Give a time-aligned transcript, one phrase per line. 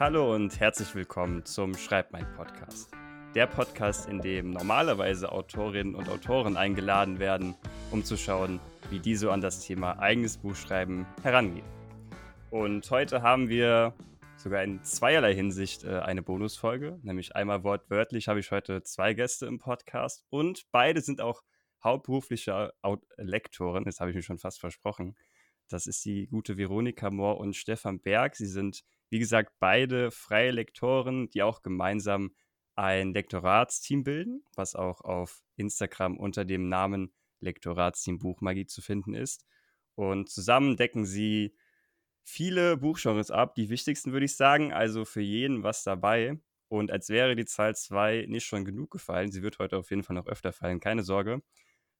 [0.00, 2.92] Hallo und herzlich willkommen zum Schreib mein Podcast.
[3.34, 7.56] Der Podcast, in dem normalerweise Autorinnen und Autoren eingeladen werden,
[7.90, 11.66] um zu schauen, wie die so an das Thema eigenes Buchschreiben herangehen.
[12.50, 13.92] Und heute haben wir
[14.36, 19.46] sogar in zweierlei Hinsicht äh, eine Bonusfolge, nämlich einmal wortwörtlich habe ich heute zwei Gäste
[19.46, 21.42] im Podcast und beide sind auch
[21.82, 22.72] hauptberufliche
[23.16, 25.16] Lektoren, das habe ich mir schon fast versprochen.
[25.68, 28.36] Das ist die gute Veronika Mohr und Stefan Berg.
[28.36, 32.34] Sie sind, wie gesagt, beide freie Lektoren, die auch gemeinsam
[32.74, 39.44] ein Lektoratsteam bilden, was auch auf Instagram unter dem Namen Lektoratsteam Buchmagie zu finden ist.
[39.94, 41.54] Und zusammen decken sie
[42.22, 43.54] viele Buchgenres ab.
[43.54, 46.38] Die wichtigsten würde ich sagen, also für jeden was dabei.
[46.68, 50.02] Und als wäre die Zahl 2 nicht schon genug gefallen, sie wird heute auf jeden
[50.02, 51.42] Fall noch öfter fallen, keine Sorge,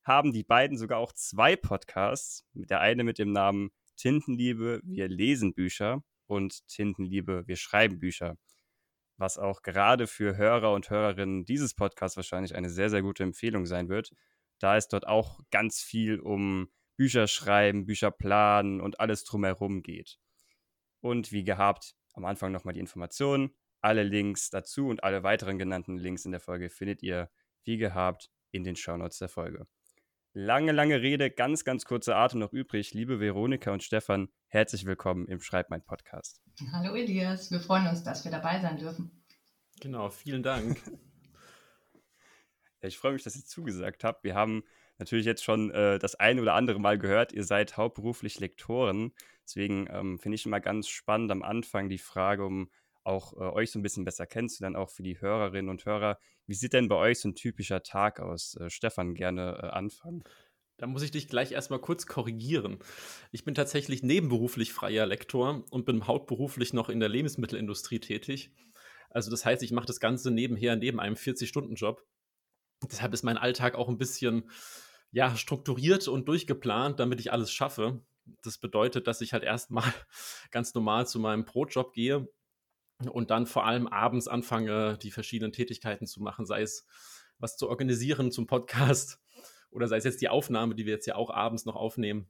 [0.09, 2.45] haben die beiden sogar auch zwei Podcasts.
[2.55, 8.39] Der eine mit dem Namen Tintenliebe, wir lesen Bücher und Tintenliebe, wir schreiben Bücher.
[9.19, 13.67] Was auch gerade für Hörer und Hörerinnen dieses Podcasts wahrscheinlich eine sehr, sehr gute Empfehlung
[13.67, 14.11] sein wird,
[14.59, 20.19] da es dort auch ganz viel um Bücher schreiben, Bücher planen und alles drumherum geht.
[21.01, 23.55] Und wie gehabt, am Anfang nochmal die Informationen.
[23.81, 27.31] Alle Links dazu und alle weiteren genannten Links in der Folge findet ihr,
[27.63, 29.69] wie gehabt, in den Shownotes der Folge.
[30.35, 32.93] Lange, lange Rede, ganz, ganz kurze Atem noch übrig.
[32.93, 36.43] Liebe Veronika und Stefan, herzlich willkommen im Schreib mein Podcast.
[36.71, 39.11] Hallo Elias, wir freuen uns, dass wir dabei sein dürfen.
[39.81, 40.79] Genau, vielen Dank.
[42.83, 44.23] ich freue mich, dass ihr zugesagt habt.
[44.23, 44.65] Wir haben
[44.99, 49.15] natürlich jetzt schon äh, das eine oder andere Mal gehört, ihr seid hauptberuflich Lektoren.
[49.45, 52.71] Deswegen ähm, finde ich immer ganz spannend am Anfang die Frage, um
[53.09, 56.19] auch äh, euch so ein bisschen besser kennenzulernen, auch für die Hörerinnen und Hörer.
[56.47, 58.55] Wie sieht denn bei euch so ein typischer Tag aus?
[58.57, 60.23] Äh, Stefan, gerne äh, anfangen.
[60.77, 62.79] Da muss ich dich gleich erstmal kurz korrigieren.
[63.33, 68.53] Ich bin tatsächlich nebenberuflich freier Lektor und bin hauptberuflich noch in der Lebensmittelindustrie tätig.
[69.11, 72.07] Also das heißt, ich mache das Ganze nebenher neben einem 40-Stunden-Job.
[72.89, 74.49] Deshalb ist mein Alltag auch ein bisschen
[75.11, 78.05] ja, strukturiert und durchgeplant, damit ich alles schaffe.
[78.43, 79.93] Das bedeutet, dass ich halt erstmal
[80.53, 82.29] ganz normal zu meinem Brotjob gehe,
[83.07, 86.87] und dann vor allem abends anfange, die verschiedenen Tätigkeiten zu machen, sei es
[87.39, 89.21] was zu organisieren zum Podcast
[89.71, 92.29] oder sei es jetzt die Aufnahme, die wir jetzt ja auch abends noch aufnehmen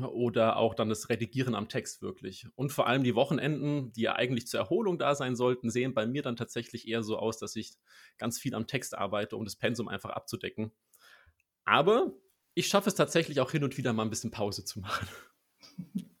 [0.00, 2.46] oder auch dann das Redigieren am Text wirklich.
[2.54, 6.06] Und vor allem die Wochenenden, die ja eigentlich zur Erholung da sein sollten, sehen bei
[6.06, 7.74] mir dann tatsächlich eher so aus, dass ich
[8.16, 10.72] ganz viel am Text arbeite, um das Pensum einfach abzudecken.
[11.64, 12.14] Aber
[12.54, 15.08] ich schaffe es tatsächlich auch hin und wieder mal ein bisschen Pause zu machen.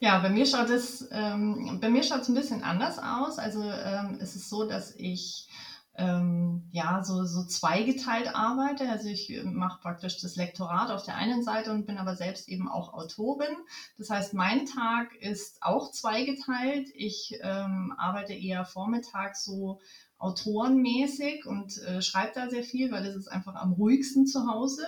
[0.00, 3.38] Ja, bei mir schaut es, ähm, bei mir schaut es ein bisschen anders aus.
[3.38, 5.48] Also ähm, es ist so, dass ich
[5.96, 8.88] ähm, ja so, so zweigeteilt arbeite.
[8.88, 12.48] Also ich äh, mache praktisch das Lektorat auf der einen Seite und bin aber selbst
[12.48, 13.56] eben auch Autorin.
[13.96, 16.88] Das heißt, mein Tag ist auch zweigeteilt.
[16.94, 19.80] Ich ähm, arbeite eher vormittags so
[20.18, 24.84] autorenmäßig und äh, schreibe da sehr viel, weil es ist einfach am ruhigsten zu Hause.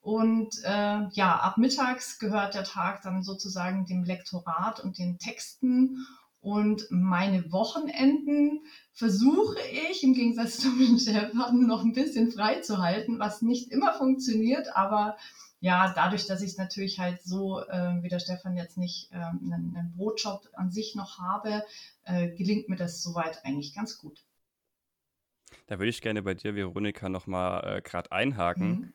[0.00, 6.06] Und äh, ja, ab mittags gehört der Tag dann sozusagen dem Lektorat und den Texten.
[6.40, 8.60] Und meine Wochenenden
[8.92, 9.58] versuche
[9.90, 13.92] ich im Gegensatz zu meinem Stefan noch ein bisschen frei zu halten, was nicht immer
[13.94, 15.16] funktioniert, aber
[15.60, 19.74] ja, dadurch, dass ich natürlich halt so, äh, wie der Stefan jetzt nicht äh, einen,
[19.76, 21.64] einen Brotjob an sich noch habe,
[22.04, 24.24] äh, gelingt mir das soweit eigentlich ganz gut.
[25.66, 28.68] Da würde ich gerne bei dir, Veronika, nochmal äh, gerade einhaken.
[28.68, 28.92] Mhm.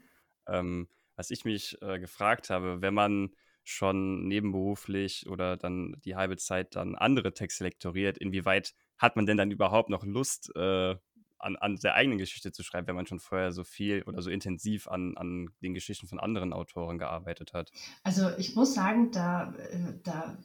[0.47, 3.31] Ähm, was ich mich äh, gefragt habe, wenn man
[3.63, 9.37] schon nebenberuflich oder dann die halbe Zeit dann andere Texte lektoriert, inwieweit hat man denn
[9.37, 10.95] dann überhaupt noch Lust, äh,
[11.43, 14.29] an, an der eigenen Geschichte zu schreiben, wenn man schon vorher so viel oder so
[14.29, 17.71] intensiv an, an den Geschichten von anderen Autoren gearbeitet hat?
[18.03, 20.37] Also ich muss sagen, da, äh, da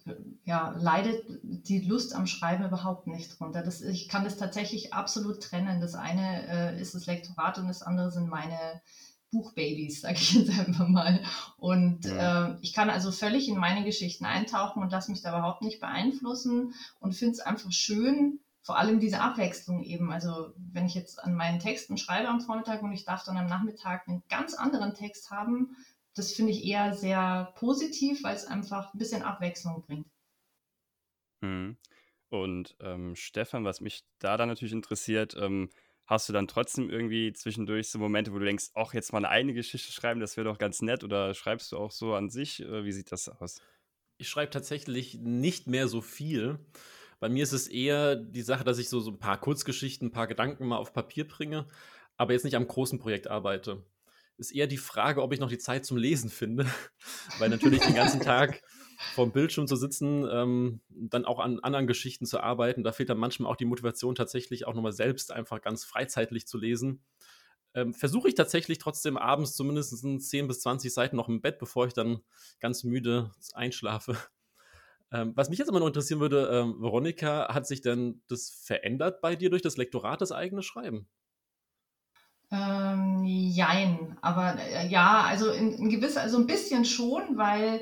[0.45, 3.63] ja, leidet die Lust am Schreiben überhaupt nicht drunter.
[3.63, 5.81] Das, ich kann das tatsächlich absolut trennen.
[5.81, 8.83] Das eine äh, ist das Lektorat und das andere sind meine
[9.31, 11.23] Buchbabys, sage ich jetzt einfach mal.
[11.57, 12.51] Und ja.
[12.51, 15.81] äh, ich kann also völlig in meine Geschichten eintauchen und lasse mich da überhaupt nicht
[15.81, 20.11] beeinflussen und finde es einfach schön, vor allem diese Abwechslung eben.
[20.13, 23.47] Also wenn ich jetzt an meinen Texten schreibe am Vormittag und ich darf dann am
[23.47, 25.77] Nachmittag einen ganz anderen Text haben,
[26.15, 30.07] das finde ich eher sehr positiv, weil es einfach ein bisschen Abwechslung bringt.
[31.41, 31.77] Mhm.
[32.31, 35.71] Und ähm, Stefan, was mich da dann natürlich interessiert, ähm,
[36.09, 39.29] Hast du dann trotzdem irgendwie zwischendurch so Momente, wo du denkst, ach, jetzt mal eine
[39.29, 41.05] eigene Geschichte schreiben, das wäre doch ganz nett?
[41.05, 42.63] Oder schreibst du auch so an sich?
[42.63, 43.61] Äh, wie sieht das aus?
[44.17, 46.61] Ich schreibe tatsächlich nicht mehr so viel.
[47.21, 50.13] Bei mir ist es eher die Sache, dass ich so, so ein paar Kurzgeschichten, ein
[50.13, 51.67] paar Gedanken mal auf Papier bringe,
[52.17, 53.85] aber jetzt nicht am großen Projekt arbeite.
[54.39, 56.65] Ist eher die Frage, ob ich noch die Zeit zum Lesen finde,
[57.39, 58.63] weil natürlich den ganzen Tag
[59.15, 62.83] vom Bildschirm zu sitzen, ähm, dann auch an anderen Geschichten zu arbeiten.
[62.83, 66.59] Da fehlt dann manchmal auch die Motivation, tatsächlich auch nochmal selbst einfach ganz freizeitlich zu
[66.59, 67.03] lesen.
[67.75, 71.87] Ähm, Versuche ich tatsächlich trotzdem abends zumindest 10 bis 20 Seiten noch im Bett, bevor
[71.87, 72.21] ich dann
[72.61, 74.17] ganz müde einschlafe.
[75.11, 79.23] Ähm, was mich jetzt immer noch interessieren würde, ähm, Veronika, hat sich denn das verändert
[79.23, 81.09] bei dir durch das Lektorat, das eigene Schreiben?
[82.51, 87.81] Ähm, jein, aber äh, ja, also in, in gewisser, also ein bisschen schon, weil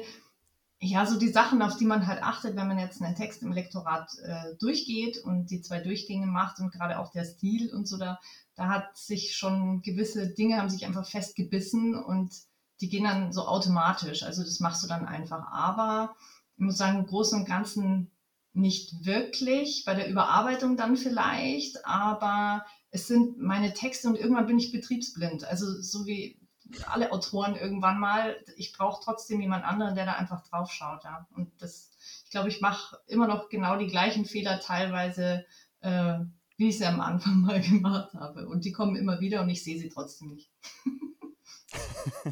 [0.78, 3.52] ja, so die Sachen, auf die man halt achtet, wenn man jetzt einen Text im
[3.52, 7.96] Lektorat äh, durchgeht und die zwei Durchgänge macht und gerade auch der Stil und so,
[7.96, 8.20] da,
[8.56, 12.34] da hat sich schon gewisse Dinge haben sich einfach festgebissen und
[12.80, 14.22] die gehen dann so automatisch.
[14.22, 15.50] Also das machst du dann einfach.
[15.50, 16.14] Aber
[16.56, 18.10] ich muss sagen, im Großen und Ganzen
[18.52, 24.58] nicht wirklich, bei der Überarbeitung dann vielleicht, aber es sind meine Texte und irgendwann bin
[24.58, 25.44] ich betriebsblind.
[25.44, 26.38] Also so wie
[26.86, 31.04] alle Autoren irgendwann mal, ich brauche trotzdem jemand anderen, der da einfach drauf schaut.
[31.04, 31.26] Ja.
[31.34, 35.46] Und das, ich glaube, ich mache immer noch genau die gleichen Fehler teilweise,
[35.80, 36.18] äh,
[36.56, 38.48] wie ich sie am Anfang mal gemacht habe.
[38.48, 40.50] Und die kommen immer wieder und ich sehe sie trotzdem nicht.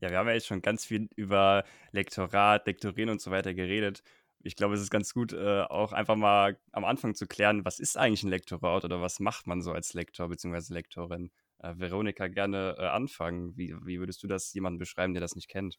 [0.00, 4.02] ja, wir haben ja jetzt schon ganz viel über Lektorat, Lektorin und so weiter geredet
[4.44, 7.78] ich glaube, es ist ganz gut, äh, auch einfach mal am Anfang zu klären, was
[7.78, 10.74] ist eigentlich ein Lektorat oder was macht man so als Lektor bzw.
[10.74, 11.30] Lektorin?
[11.62, 13.56] Äh, Veronika, gerne äh, anfangen.
[13.56, 15.78] Wie, wie würdest du das jemandem beschreiben, der das nicht kennt?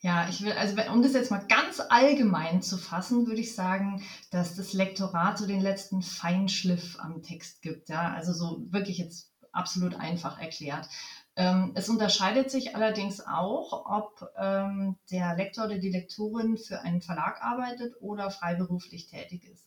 [0.00, 4.02] Ja, ich will, also um das jetzt mal ganz allgemein zu fassen, würde ich sagen,
[4.30, 7.88] dass das Lektorat so den letzten Feinschliff am Text gibt.
[7.88, 10.88] Ja, also so wirklich jetzt absolut einfach erklärt.
[11.36, 17.00] Ähm, es unterscheidet sich allerdings auch, ob ähm, der Lektor oder die Lektorin für einen
[17.00, 19.66] Verlag arbeitet oder freiberuflich tätig ist.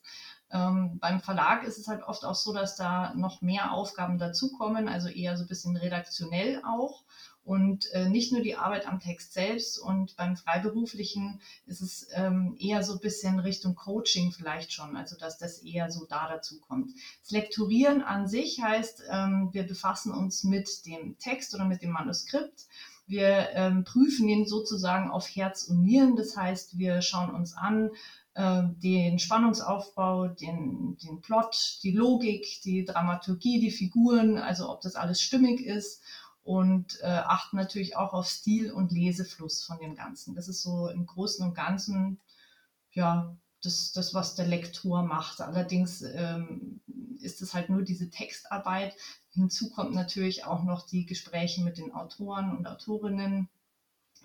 [0.51, 4.87] Ähm, beim Verlag ist es halt oft auch so, dass da noch mehr Aufgaben dazukommen,
[4.87, 7.03] also eher so ein bisschen redaktionell auch
[7.47, 9.79] und äh, nicht nur die Arbeit am Text selbst.
[9.79, 15.15] Und beim Freiberuflichen ist es ähm, eher so ein bisschen Richtung Coaching vielleicht schon, also
[15.17, 16.91] dass das eher so da dazu kommt.
[17.21, 21.91] Das Lektorieren an sich heißt, ähm, wir befassen uns mit dem Text oder mit dem
[21.91, 22.67] Manuskript.
[23.05, 26.17] Wir ähm, prüfen ihn sozusagen auf Herz und Nieren.
[26.17, 27.91] Das heißt, wir schauen uns an,
[28.37, 34.95] äh, den Spannungsaufbau, den, den Plot, die Logik, die Dramaturgie, die Figuren, also ob das
[34.95, 36.03] alles stimmig ist
[36.43, 40.35] und äh, achten natürlich auch auf Stil und Lesefluss von dem Ganzen.
[40.35, 42.19] Das ist so im Großen und Ganzen
[42.91, 45.41] ja das, das was der Lektor macht.
[45.41, 46.79] Allerdings ähm,
[47.19, 48.95] ist es halt nur diese Textarbeit.
[49.31, 53.49] Hinzu kommt natürlich auch noch die Gespräche mit den Autoren und Autorinnen.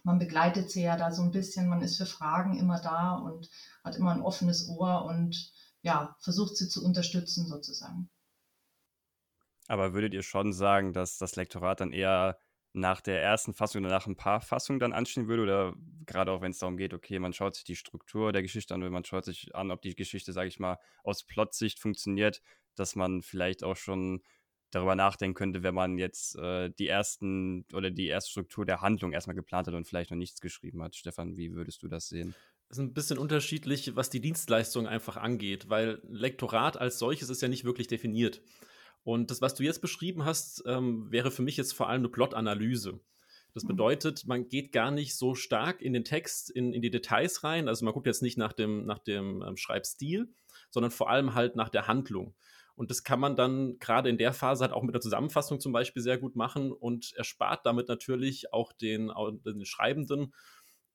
[0.05, 3.49] Man begleitet sie ja da so ein bisschen, man ist für Fragen immer da und
[3.85, 5.53] hat immer ein offenes Ohr und
[5.83, 8.11] ja, versucht sie zu unterstützen sozusagen.
[9.69, 12.39] Aber würdet ihr schon sagen, dass das Lektorat dann eher
[12.73, 15.43] nach der ersten Fassung oder nach ein paar Fassungen dann anstehen würde?
[15.43, 15.75] Oder
[16.07, 18.83] gerade auch wenn es darum geht, okay, man schaut sich die Struktur der Geschichte an
[18.83, 22.43] oder man schaut sich an, ob die Geschichte, sage ich mal, aus Plotsicht funktioniert,
[22.75, 24.23] dass man vielleicht auch schon
[24.75, 29.13] darüber nachdenken könnte, wenn man jetzt äh, die ersten oder die erste Struktur der Handlung
[29.13, 30.97] erstmal geplant hat und vielleicht noch nichts geschrieben hat.
[30.97, 32.35] Stefan, wie würdest du das sehen?
[32.69, 37.43] Das ist ein bisschen unterschiedlich, was die Dienstleistung einfach angeht, weil Lektorat als solches ist
[37.43, 38.43] ja nicht wirklich definiert.
[39.05, 42.09] Und das, was du jetzt beschrieben hast, ähm, wäre für mich jetzt vor allem eine
[42.09, 43.01] Plot-Analyse.
[43.53, 43.69] Das mhm.
[43.69, 47.69] bedeutet, man geht gar nicht so stark in den Text, in, in die Details rein.
[47.69, 50.33] Also man guckt jetzt nicht nach dem, nach dem ähm, Schreibstil,
[50.71, 52.35] sondern vor allem halt nach der Handlung.
[52.83, 55.73] Und das kann man dann gerade in der Phase halt auch mit der Zusammenfassung zum
[55.73, 59.13] Beispiel sehr gut machen und erspart damit natürlich auch den,
[59.47, 60.35] den Schreibenden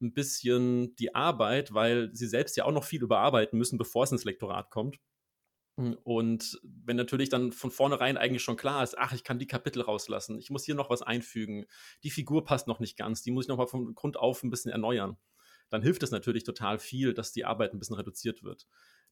[0.01, 4.11] ein bisschen die Arbeit, weil sie selbst ja auch noch viel überarbeiten müssen, bevor es
[4.11, 4.97] ins Lektorat kommt.
[6.03, 9.81] Und wenn natürlich dann von vornherein eigentlich schon klar ist, ach, ich kann die Kapitel
[9.81, 11.67] rauslassen, ich muss hier noch was einfügen,
[12.03, 14.71] die Figur passt noch nicht ganz, die muss ich nochmal von Grund auf ein bisschen
[14.71, 15.17] erneuern,
[15.69, 18.67] dann hilft es natürlich total viel, dass die Arbeit ein bisschen reduziert wird.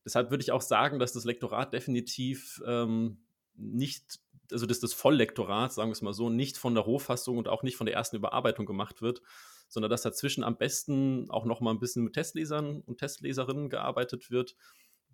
[0.06, 4.20] Deshalb würde ich auch sagen, dass das Lektorat definitiv ähm, nicht,
[4.52, 7.64] also dass das Volllektorat, sagen wir es mal so, nicht von der Rohfassung und auch
[7.64, 9.22] nicht von der ersten Überarbeitung gemacht wird,
[9.68, 14.56] sondern dass dazwischen am besten auch nochmal ein bisschen mit Testlesern und Testleserinnen gearbeitet wird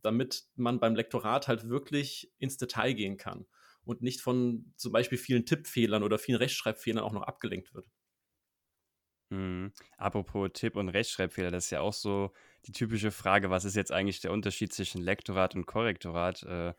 [0.01, 3.45] damit man beim Lektorat halt wirklich ins Detail gehen kann
[3.83, 7.87] und nicht von zum Beispiel vielen Tippfehlern oder vielen Rechtschreibfehlern auch noch abgelenkt wird.
[9.31, 9.71] Mhm.
[9.97, 12.33] Apropos Tipp- und Rechtschreibfehler, das ist ja auch so
[12.65, 16.43] die typische Frage, was ist jetzt eigentlich der Unterschied zwischen Lektorat und Korrektorat?
[16.43, 16.73] Äh,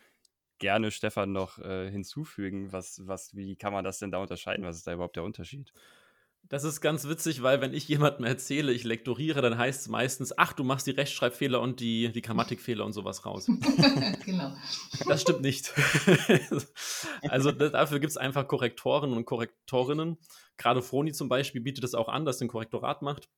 [0.59, 4.65] gerne Stefan noch äh, hinzufügen, was, was, wie kann man das denn da unterscheiden?
[4.65, 5.73] Was ist da überhaupt der Unterschied?
[6.49, 10.37] Das ist ganz witzig, weil wenn ich jemandem erzähle, ich lektoriere, dann heißt es meistens,
[10.37, 13.47] ach, du machst die Rechtschreibfehler und die, die Grammatikfehler und sowas raus.
[14.27, 14.55] genau.
[15.07, 15.73] Das stimmt nicht.
[17.23, 20.19] also dafür gibt es einfach Korrektoren und Korrektorinnen.
[20.59, 23.31] Gerade Froni zum Beispiel bietet es auch an, dass ein Korrektorat macht.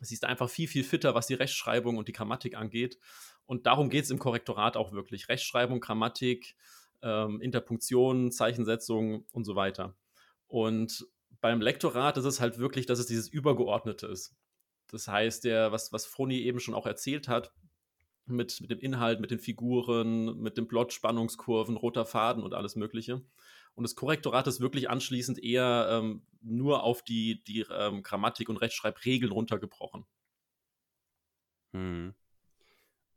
[0.00, 2.98] Sie ist einfach viel, viel fitter, was die Rechtschreibung und die Grammatik angeht.
[3.46, 5.28] Und darum geht es im Korrektorat auch wirklich.
[5.28, 6.56] Rechtschreibung, Grammatik,
[7.02, 9.96] ähm, Interpunktion, Zeichensetzung und so weiter.
[10.48, 11.06] Und
[11.42, 14.34] beim Lektorat ist es halt wirklich, dass es dieses Übergeordnete ist.
[14.86, 17.52] Das heißt, der, was, was Froni eben schon auch erzählt hat,
[18.26, 22.76] mit, mit dem Inhalt, mit den Figuren, mit dem Plot, Spannungskurven, roter Faden und alles
[22.76, 23.22] Mögliche.
[23.74, 28.58] Und das Korrektorat ist wirklich anschließend eher ähm, nur auf die, die ähm, Grammatik- und
[28.58, 30.06] Rechtschreibregeln runtergebrochen.
[31.72, 32.14] Hm.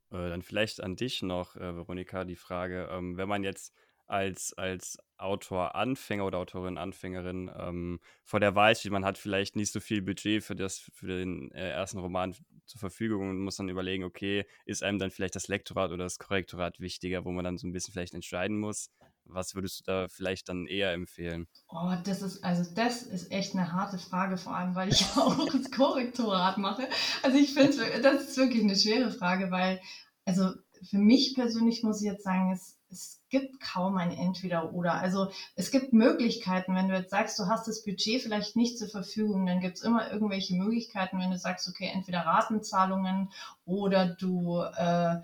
[0.10, 3.76] Äh, dann vielleicht an dich noch, äh, Veronika, die Frage, ähm, wenn man jetzt
[4.08, 9.56] als, als Autor Anfänger oder Autorin Anfängerin ähm, vor der Wahl steht, man hat vielleicht
[9.56, 12.36] nicht so viel Budget für, das, für den äh, ersten Roman
[12.66, 16.20] zur Verfügung und muss dann überlegen, okay, ist einem dann vielleicht das Lektorat oder das
[16.20, 18.90] Korrektorat wichtiger, wo man dann so ein bisschen vielleicht entscheiden muss.
[19.24, 21.48] Was würdest du da vielleicht dann eher empfehlen?
[21.68, 25.48] Oh, das ist, also das ist echt eine harte Frage, vor allem, weil ich auch
[25.52, 26.88] das Korrektorat mache.
[27.24, 29.82] Also ich finde, das ist wirklich eine schwere Frage, weil,
[30.26, 30.52] also
[30.90, 34.94] für mich persönlich muss ich jetzt sagen, es, es gibt kaum ein Entweder-Oder.
[34.94, 38.88] Also es gibt Möglichkeiten, wenn du jetzt sagst, du hast das Budget vielleicht nicht zur
[38.88, 43.30] Verfügung, dann gibt es immer irgendwelche Möglichkeiten, wenn du sagst, okay, entweder Ratenzahlungen
[43.66, 45.18] oder du äh,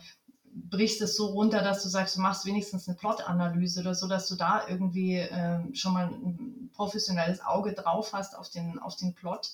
[0.53, 4.27] brichst es so runter, dass du sagst, du machst wenigstens eine Plot-Analyse oder so, dass
[4.27, 9.13] du da irgendwie äh, schon mal ein professionelles Auge drauf hast auf den, auf den
[9.13, 9.51] Plot.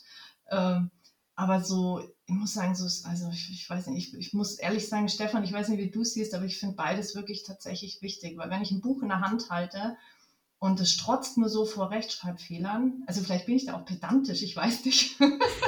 [0.49, 0.89] Ähm,
[1.37, 4.55] aber so, ich muss sagen, so ist, also ich, ich weiß nicht, ich, ich, muss
[4.55, 8.01] ehrlich sagen, Stefan, ich weiß nicht, wie du siehst, aber ich finde beides wirklich tatsächlich
[8.01, 9.95] wichtig, weil wenn ich ein Buch in der Hand halte
[10.57, 14.55] und es strotzt nur so vor Rechtschreibfehlern, also vielleicht bin ich da auch pedantisch, ich
[14.55, 15.19] weiß nicht,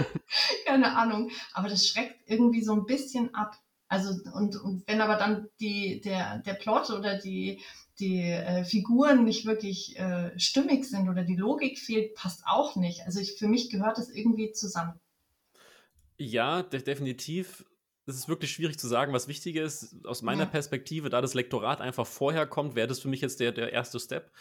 [0.66, 3.56] keine Ahnung, aber das schreckt irgendwie so ein bisschen ab.
[3.88, 7.60] Also und, und wenn aber dann die, der, der Plot oder die,
[8.00, 13.06] die äh, Figuren nicht wirklich äh, stimmig sind oder die Logik fehlt, passt auch nicht.
[13.06, 15.00] Also ich, für mich gehört es irgendwie zusammen.
[16.20, 17.66] Ja, de definitiv.
[18.06, 20.06] Es ist wirklich schwierig zu sagen, was wichtiger ist.
[20.06, 20.50] Aus meiner ja.
[20.50, 24.00] Perspektive, da das Lektorat einfach vorher kommt, wäre das für mich jetzt der, der erste
[24.00, 24.32] Step.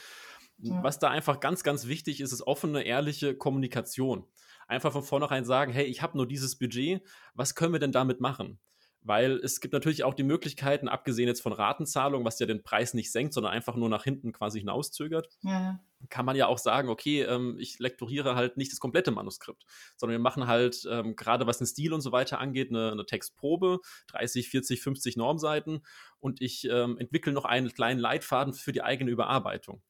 [0.58, 0.82] Ja.
[0.82, 4.25] Was da einfach ganz, ganz wichtig ist, ist offene, ehrliche Kommunikation.
[4.66, 7.00] Einfach von vornherein sagen, hey, ich habe nur dieses Budget,
[7.35, 8.58] was können wir denn damit machen?
[9.02, 12.95] Weil es gibt natürlich auch die Möglichkeiten, abgesehen jetzt von Ratenzahlung, was ja den Preis
[12.95, 15.81] nicht senkt, sondern einfach nur nach hinten quasi hinauszögert, ja.
[16.09, 19.64] kann man ja auch sagen, okay, ähm, ich lektoriere halt nicht das komplette Manuskript,
[19.97, 23.07] sondern wir machen halt ähm, gerade was den Stil und so weiter angeht, eine, eine
[23.07, 23.78] Textprobe,
[24.09, 25.81] 30, 40, 50 Normseiten
[26.19, 29.83] und ich ähm, entwickle noch einen kleinen Leitfaden für die eigene Überarbeitung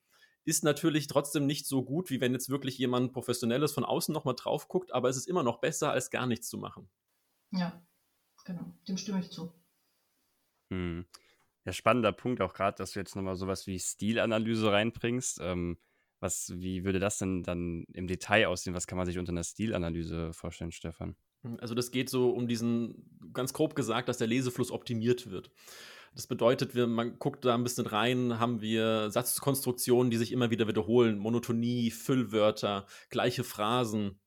[0.44, 4.34] ist natürlich trotzdem nicht so gut, wie wenn jetzt wirklich jemand Professionelles von außen nochmal
[4.34, 6.88] drauf guckt, aber es ist immer noch besser, als gar nichts zu machen.
[7.50, 7.82] Ja,
[8.48, 9.52] Genau, dem stimme ich zu.
[10.72, 11.04] Hm.
[11.66, 15.38] Ja, spannender Punkt auch gerade, dass du jetzt nochmal sowas wie Stilanalyse reinbringst.
[15.42, 15.76] Ähm,
[16.18, 18.72] was, wie würde das denn dann im Detail aussehen?
[18.74, 21.14] Was kann man sich unter einer Stilanalyse vorstellen, Stefan?
[21.58, 25.50] Also das geht so um diesen, ganz grob gesagt, dass der Lesefluss optimiert wird.
[26.14, 30.50] Das bedeutet, wir, man guckt da ein bisschen rein, haben wir Satzkonstruktionen, die sich immer
[30.50, 34.18] wieder wiederholen, Monotonie, Füllwörter, gleiche Phrasen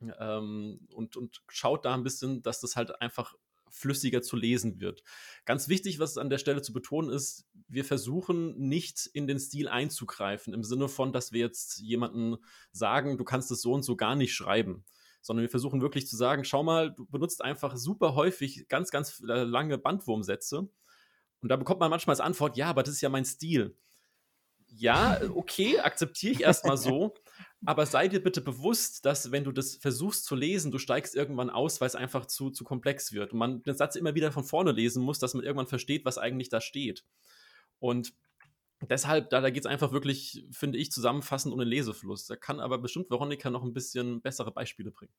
[0.00, 3.34] ähm, und, und schaut da ein bisschen, dass das halt einfach
[3.70, 5.02] flüssiger zu lesen wird.
[5.44, 9.68] Ganz wichtig, was an der Stelle zu betonen ist, wir versuchen nicht in den Stil
[9.68, 12.36] einzugreifen, im Sinne von, dass wir jetzt jemanden
[12.72, 14.84] sagen, du kannst es so und so gar nicht schreiben,
[15.20, 19.20] sondern wir versuchen wirklich zu sagen, schau mal, du benutzt einfach super häufig ganz, ganz
[19.20, 20.68] lange Bandwurmsätze
[21.40, 23.76] und da bekommt man manchmal als Antwort, ja, aber das ist ja mein Stil.
[24.66, 27.14] Ja, okay, akzeptiere ich erstmal so,
[27.66, 31.50] aber sei dir bitte bewusst, dass wenn du das versuchst zu lesen, du steigst irgendwann
[31.50, 33.32] aus, weil es einfach zu, zu komplex wird.
[33.32, 36.18] Und man den Satz immer wieder von vorne lesen muss, dass man irgendwann versteht, was
[36.18, 37.04] eigentlich da steht.
[37.80, 38.12] Und
[38.80, 42.26] deshalb, da, da geht es einfach wirklich, finde ich, zusammenfassend um den Lesefluss.
[42.26, 45.12] Da kann aber bestimmt Veronika noch ein bisschen bessere Beispiele bringen.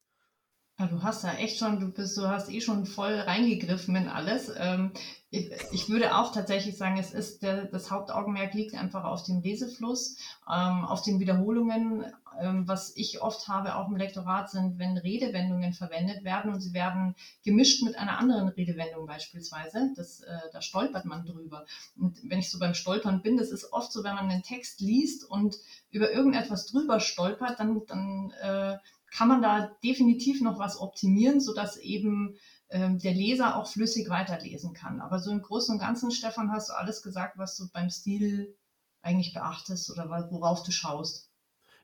[0.80, 4.08] Ja, du hast ja echt schon, du bist, du hast eh schon voll reingegriffen in
[4.08, 4.50] alles.
[4.58, 4.94] Ähm,
[5.30, 9.42] ich, ich, würde auch tatsächlich sagen, es ist der, das Hauptaugenmerk liegt einfach auf dem
[9.42, 10.16] Lesefluss,
[10.50, 12.06] ähm, auf den Wiederholungen.
[12.40, 16.74] Ähm, was ich oft habe, auch im Lektorat, sind, wenn Redewendungen verwendet werden und sie
[16.74, 19.92] werden gemischt mit einer anderen Redewendung beispielsweise.
[19.96, 21.66] Das, äh, da stolpert man drüber.
[21.98, 24.80] Und wenn ich so beim Stolpern bin, das ist oft so, wenn man einen Text
[24.80, 25.58] liest und
[25.92, 28.78] über irgendetwas drüber stolpert, dann, dann äh,
[29.12, 32.38] kann man da definitiv noch was optimieren, sodass eben
[32.70, 35.02] ähm, der Leser auch flüssig weiterlesen kann.
[35.02, 38.56] Aber so im Großen und Ganzen, Stefan, hast du alles gesagt, was du beim Stil
[39.02, 41.29] eigentlich beachtest oder worauf du schaust.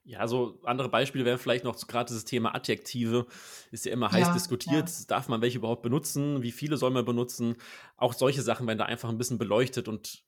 [0.08, 3.26] Ja, so andere Beispiele wären vielleicht noch gerade dieses Thema Adjektive.
[3.72, 4.88] Ist ja immer heiß ja, diskutiert.
[4.88, 5.06] Ja.
[5.08, 6.44] Darf man welche überhaupt benutzen?
[6.44, 7.56] Wie viele soll man benutzen?
[7.98, 10.24] Auch solche Sachen werden da einfach ein bisschen beleuchtet und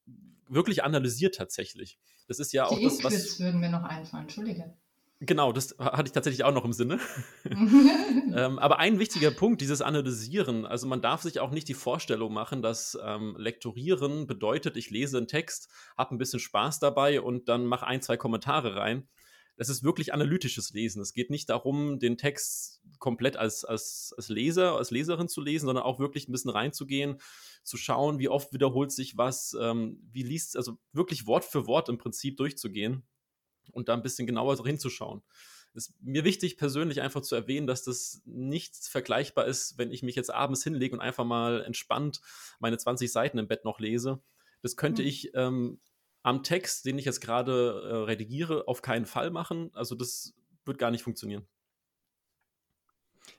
[0.47, 1.99] wirklich analysiert tatsächlich.
[2.27, 3.39] Das ist ja Die auch das, was.
[3.39, 4.73] würden mir noch einfallen, Entschuldige.
[5.19, 6.99] Genau, das hatte ich tatsächlich auch noch im Sinne.
[7.45, 10.65] ähm, aber ein wichtiger Punkt, dieses Analysieren.
[10.65, 15.17] Also man darf sich auch nicht die Vorstellung machen, dass ähm, Lektorieren bedeutet, ich lese
[15.17, 19.07] einen Text, habe ein bisschen Spaß dabei und dann mache ein, zwei Kommentare rein.
[19.57, 21.01] Das ist wirklich analytisches Lesen.
[21.01, 25.65] Es geht nicht darum, den Text komplett als, als, als Leser, als Leserin zu lesen,
[25.65, 27.19] sondern auch wirklich ein bisschen reinzugehen,
[27.63, 31.89] zu schauen, wie oft wiederholt sich was, ähm, wie liest, also wirklich Wort für Wort
[31.89, 33.03] im Prinzip durchzugehen
[33.71, 35.23] und da ein bisschen genauer hinzuschauen.
[35.73, 40.01] Es ist mir wichtig, persönlich einfach zu erwähnen, dass das nichts vergleichbar ist, wenn ich
[40.01, 42.21] mich jetzt abends hinlege und einfach mal entspannt
[42.59, 44.21] meine 20 Seiten im Bett noch lese.
[44.61, 45.07] Das könnte mhm.
[45.07, 45.79] ich ähm,
[46.27, 49.71] am Text, den ich jetzt gerade äh, redigiere, auf keinen Fall machen.
[49.73, 50.33] Also das
[50.65, 51.47] wird gar nicht funktionieren.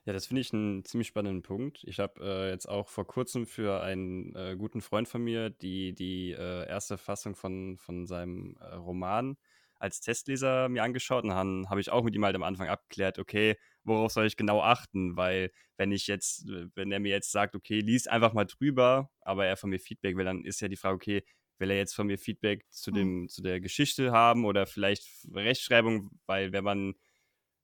[0.07, 1.85] Ja, das finde ich einen ziemlich spannenden Punkt.
[1.85, 5.95] Ich habe äh, jetzt auch vor kurzem für einen äh, guten Freund von mir die,
[5.95, 9.37] die äh, erste Fassung von, von seinem äh, Roman
[9.79, 13.19] als Testleser mir angeschaut und dann habe ich auch mit ihm halt am Anfang abgeklärt,
[13.19, 15.17] okay, worauf soll ich genau achten?
[15.17, 19.47] Weil wenn ich jetzt, wenn er mir jetzt sagt, okay, lies einfach mal drüber, aber
[19.47, 21.23] er von mir Feedback will, dann ist ja die Frage, okay,
[21.59, 23.29] will er jetzt von mir Feedback zu, dem, mhm.
[23.29, 26.95] zu der Geschichte haben oder vielleicht Rechtschreibung, weil wenn man,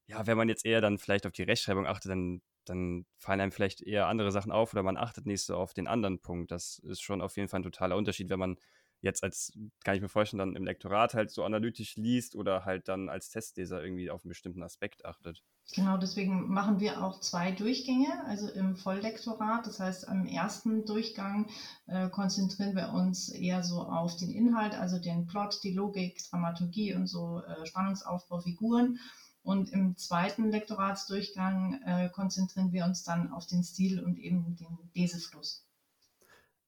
[0.06, 3.52] ja, wenn man jetzt eher dann vielleicht auf die Rechtschreibung achtet, dann, dann fallen einem
[3.52, 6.50] vielleicht eher andere Sachen auf oder man achtet nicht so auf den anderen Punkt.
[6.50, 8.56] Das ist schon auf jeden Fall ein totaler Unterschied, wenn man
[9.04, 9.52] jetzt als,
[9.84, 13.28] kann ich mir vorstellen, dann im Lektorat halt so analytisch liest oder halt dann als
[13.28, 15.42] Testleser irgendwie auf einen bestimmten Aspekt achtet.
[15.72, 19.66] Genau, deswegen machen wir auch zwei Durchgänge, also im Volllektorat.
[19.66, 21.48] Das heißt, am ersten Durchgang
[21.86, 26.94] äh, konzentrieren wir uns eher so auf den Inhalt, also den Plot, die Logik, Dramaturgie
[26.94, 28.98] und so äh, Spannungsaufbau, Figuren.
[29.42, 34.78] Und im zweiten Lektoratsdurchgang äh, konzentrieren wir uns dann auf den Stil und eben den
[34.94, 35.66] Lesefluss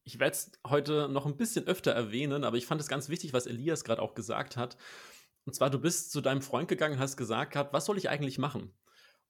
[0.07, 3.33] ich werde es heute noch ein bisschen öfter erwähnen, aber ich fand es ganz wichtig,
[3.33, 4.77] was Elias gerade auch gesagt hat.
[5.45, 8.39] Und zwar, du bist zu deinem Freund gegangen hast gesagt gehabt, was soll ich eigentlich
[8.39, 8.73] machen?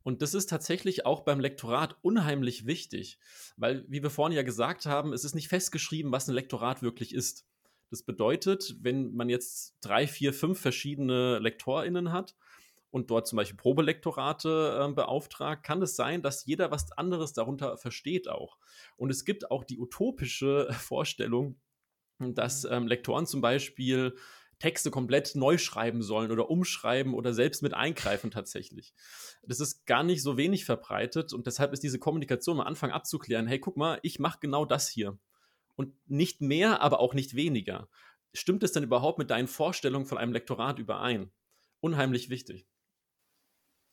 [0.02, 3.18] Und das ist tatsächlich auch beim Lektorat unheimlich wichtig,
[3.57, 7.14] weil, wie wir vorhin ja gesagt haben, es ist nicht festgeschrieben, was ein Lektorat wirklich
[7.14, 7.46] ist.
[7.90, 12.37] Das bedeutet, wenn man jetzt drei, vier, fünf verschiedene LektorInnen hat
[12.96, 17.76] und dort zum Beispiel Probelektorate äh, beauftragt, kann es sein, dass jeder was anderes darunter
[17.76, 18.56] versteht auch.
[18.96, 21.61] Und es gibt auch die utopische Vorstellung,
[22.18, 22.72] dass mhm.
[22.72, 24.16] ähm, Lektoren zum Beispiel
[24.61, 28.94] Texte komplett neu schreiben sollen oder umschreiben oder selbst mit eingreifen tatsächlich.
[29.42, 33.46] Das ist gar nicht so wenig verbreitet und deshalb ist diese Kommunikation am Anfang abzuklären,
[33.46, 35.18] hey, guck mal, ich mache genau das hier.
[35.74, 37.90] Und nicht mehr, aber auch nicht weniger.
[38.32, 41.30] Stimmt es denn überhaupt mit deinen Vorstellungen von einem Lektorat überein?
[41.80, 42.66] Unheimlich wichtig.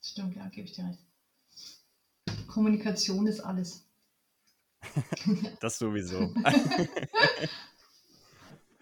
[0.04, 1.00] Stimmt, ja, gebe ich dir recht.
[2.48, 3.90] Kommunikation ist alles.
[5.62, 6.20] das sowieso.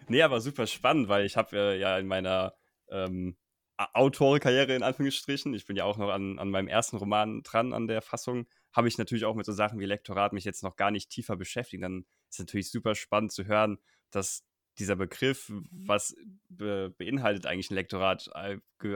[0.08, 2.54] nee, aber super spannend, weil ich habe äh, ja in meiner
[2.90, 3.36] ähm,
[3.76, 7.86] Autorenkarriere in Anführungsstrichen, ich bin ja auch noch an, an meinem ersten Roman dran, an
[7.86, 10.90] der Fassung, habe ich natürlich auch mit so Sachen wie Lektorat mich jetzt noch gar
[10.90, 11.82] nicht tiefer beschäftigt.
[11.82, 13.78] Dann ist es natürlich super spannend zu hören,
[14.10, 14.44] dass
[14.78, 16.14] dieser Begriff, was
[16.48, 18.30] be beinhaltet eigentlich ein Lektorat,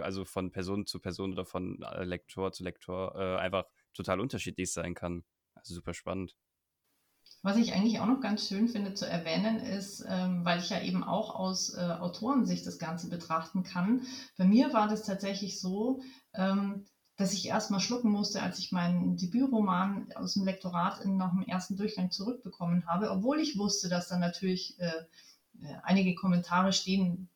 [0.03, 4.73] also von Person zu Person oder von äh, Lektor zu Lektor, äh, einfach total unterschiedlich
[4.73, 5.25] sein kann.
[5.55, 6.35] Also super spannend.
[7.43, 10.81] Was ich eigentlich auch noch ganz schön finde zu erwähnen ist, ähm, weil ich ja
[10.81, 14.03] eben auch aus äh, Autorensicht das Ganze betrachten kann.
[14.37, 16.01] Bei mir war das tatsächlich so,
[16.35, 16.87] ähm,
[17.17, 21.43] dass ich erstmal schlucken musste, als ich meinen Debütroman aus dem Lektorat in, nach dem
[21.43, 25.36] ersten Durchgang zurückbekommen habe, obwohl ich wusste, dass dann natürlich äh, äh,
[25.83, 27.29] einige Kommentare stehen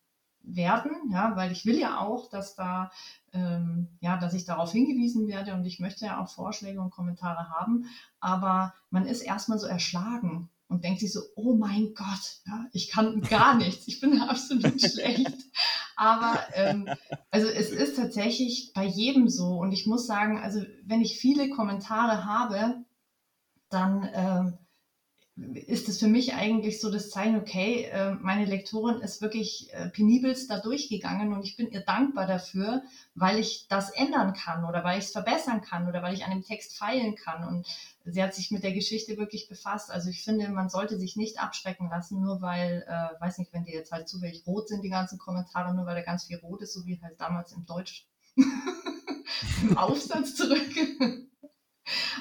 [0.42, 2.90] werden, ja, weil ich will ja auch, dass da,
[3.32, 7.50] ähm, ja, dass ich darauf hingewiesen werde und ich möchte ja auch Vorschläge und Kommentare
[7.50, 7.86] haben,
[8.20, 12.90] aber man ist erstmal so erschlagen und denkt sich so, oh mein Gott, ja, ich
[12.90, 15.36] kann gar nichts, ich bin absolut schlecht.
[15.96, 16.88] Aber ähm,
[17.30, 21.50] also es ist tatsächlich bei jedem so und ich muss sagen, also wenn ich viele
[21.50, 22.84] Kommentare habe,
[23.68, 24.58] dann ähm,
[25.36, 29.88] ist es für mich eigentlich so das Zeichen, okay, äh, meine Lektorin ist wirklich äh,
[29.88, 32.82] penibelst da durchgegangen und ich bin ihr dankbar dafür,
[33.14, 36.30] weil ich das ändern kann oder weil ich es verbessern kann oder weil ich an
[36.30, 37.46] dem Text feilen kann.
[37.46, 37.66] Und
[38.04, 39.90] sie hat sich mit der Geschichte wirklich befasst.
[39.90, 43.64] Also ich finde, man sollte sich nicht abschrecken lassen, nur weil, äh, weiß nicht, wenn
[43.64, 46.60] die jetzt halt zufällig rot sind, die ganzen Kommentare, nur weil da ganz viel rot
[46.60, 48.06] ist, so wie halt damals im Deutsch
[49.62, 51.29] im Aufsatz zurück.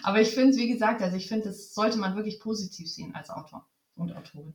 [0.04, 3.14] Aber ich finde es, wie gesagt, also ich finde, das sollte man wirklich positiv sehen
[3.16, 4.54] als Autor und Autorin.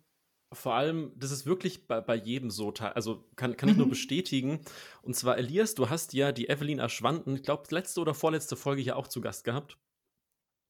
[0.52, 3.90] Vor allem, das ist wirklich bei, bei jedem so, also kann, kann ich nur mhm.
[3.90, 4.60] bestätigen.
[5.02, 8.82] Und zwar, Elias, du hast ja die Evelyn Erschwanden, ich glaube, letzte oder vorletzte Folge
[8.82, 9.78] hier auch zu Gast gehabt.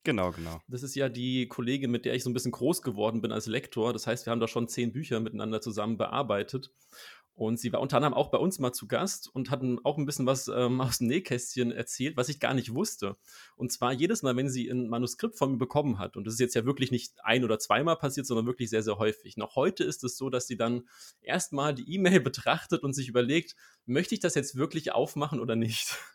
[0.04, 0.60] Genau, genau.
[0.68, 3.46] Das ist ja die Kollegin, mit der ich so ein bisschen groß geworden bin als
[3.46, 3.94] Lektor.
[3.94, 6.70] Das heißt, wir haben da schon zehn Bücher miteinander zusammen bearbeitet.
[7.36, 10.06] Und sie war unter anderem auch bei uns mal zu Gast und hat auch ein
[10.06, 13.16] bisschen was ähm, aus dem Nähkästchen erzählt, was ich gar nicht wusste.
[13.56, 16.40] Und zwar jedes Mal, wenn sie ein Manuskript von mir bekommen hat, und das ist
[16.40, 19.36] jetzt ja wirklich nicht ein oder zweimal passiert, sondern wirklich sehr, sehr häufig.
[19.36, 20.88] Noch heute ist es so, dass sie dann
[21.22, 25.96] erstmal die E-Mail betrachtet und sich überlegt, möchte ich das jetzt wirklich aufmachen oder nicht?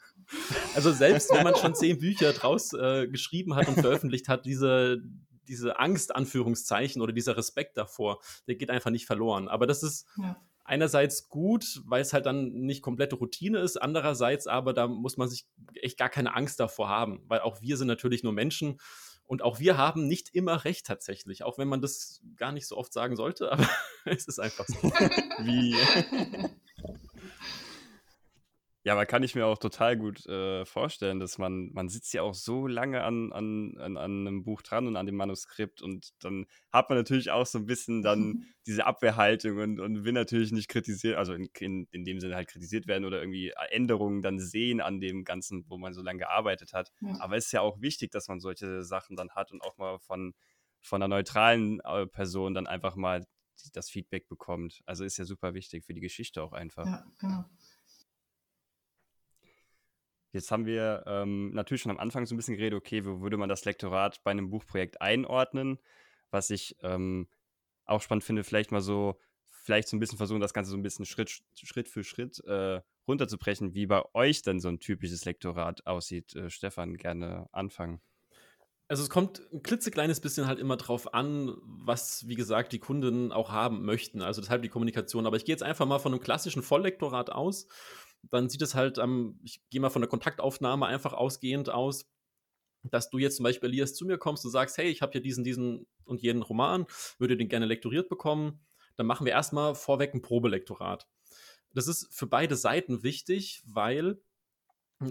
[0.76, 5.02] Also selbst wenn man schon zehn Bücher draus äh, geschrieben hat und veröffentlicht hat, diese,
[5.48, 9.48] diese Angst, Anführungszeichen, oder dieser Respekt davor, der geht einfach nicht verloren.
[9.48, 10.36] Aber das ist ja
[10.70, 15.28] einerseits gut, weil es halt dann nicht komplette Routine ist, andererseits aber da muss man
[15.28, 18.80] sich echt gar keine Angst davor haben, weil auch wir sind natürlich nur Menschen
[19.26, 22.78] und auch wir haben nicht immer recht tatsächlich, auch wenn man das gar nicht so
[22.78, 23.68] oft sagen sollte, aber
[24.06, 24.76] es ist einfach so.
[25.44, 25.76] Wie?
[28.84, 32.22] Ja, aber kann ich mir auch total gut äh, vorstellen, dass man, man sitzt ja
[32.22, 36.12] auch so lange an, an, an, an einem Buch dran und an dem Manuskript und
[36.24, 40.54] dann hat man natürlich auch so ein bisschen dann diese Abwehrhaltung und, und will natürlich
[40.54, 44.40] nicht kritisiert, also in, in, in dem Sinne halt kritisiert werden oder irgendwie Änderungen dann
[44.40, 46.94] sehen an dem Ganzen, wo man so lange gearbeitet hat.
[47.02, 47.20] Ja.
[47.20, 50.00] Aber es ist ja auch wichtig, dass man solche Sachen dann hat und auch mal
[50.00, 50.34] von,
[50.80, 53.26] von einer neutralen äh, Person dann einfach mal
[53.74, 54.82] das Feedback bekommt.
[54.86, 56.86] Also ist ja super wichtig für die Geschichte auch einfach.
[56.86, 57.44] Ja, genau.
[60.32, 63.38] Jetzt haben wir ähm, natürlich schon am Anfang so ein bisschen geredet, okay, wo würde
[63.38, 65.80] man das Lektorat bei einem Buchprojekt einordnen?
[66.30, 67.28] Was ich ähm,
[67.86, 70.84] auch spannend finde, vielleicht mal so, vielleicht so ein bisschen versuchen, das Ganze so ein
[70.84, 75.88] bisschen Schritt, Schritt für Schritt äh, runterzubrechen, wie bei euch denn so ein typisches Lektorat
[75.88, 76.36] aussieht.
[76.36, 78.00] Äh, Stefan, gerne anfangen.
[78.88, 83.32] Also es kommt ein klitzekleines bisschen halt immer drauf an, was, wie gesagt, die Kunden
[83.32, 84.24] auch haben möchten.
[84.24, 85.28] Also deshalb die Kommunikation.
[85.28, 87.68] Aber ich gehe jetzt einfach mal von einem klassischen Volllektorat aus
[88.24, 92.10] dann sieht es halt, ähm, ich gehe mal von der Kontaktaufnahme einfach ausgehend aus,
[92.84, 95.22] dass du jetzt zum Beispiel, Elias, zu mir kommst und sagst, hey, ich habe hier
[95.22, 96.86] diesen, diesen und jenen Roman,
[97.18, 98.60] würde den gerne lektoriert bekommen,
[98.96, 101.08] dann machen wir erstmal vorweg ein Probelektorat.
[101.74, 104.20] Das ist für beide Seiten wichtig, weil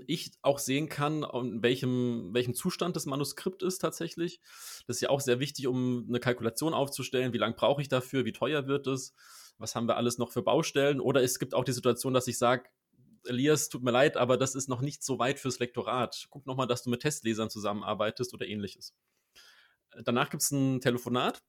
[0.07, 4.40] ich auch sehen kann, in welchem, welchem Zustand das Manuskript ist tatsächlich.
[4.87, 7.33] Das ist ja auch sehr wichtig, um eine Kalkulation aufzustellen.
[7.33, 8.25] Wie lange brauche ich dafür?
[8.25, 9.14] Wie teuer wird es?
[9.57, 11.01] Was haben wir alles noch für Baustellen?
[11.01, 12.68] Oder es gibt auch die Situation, dass ich sage,
[13.26, 16.26] Elias, tut mir leid, aber das ist noch nicht so weit fürs Lektorat.
[16.31, 18.94] Guck nochmal, dass du mit Testlesern zusammenarbeitest oder ähnliches.
[20.04, 21.42] Danach gibt es ein Telefonat,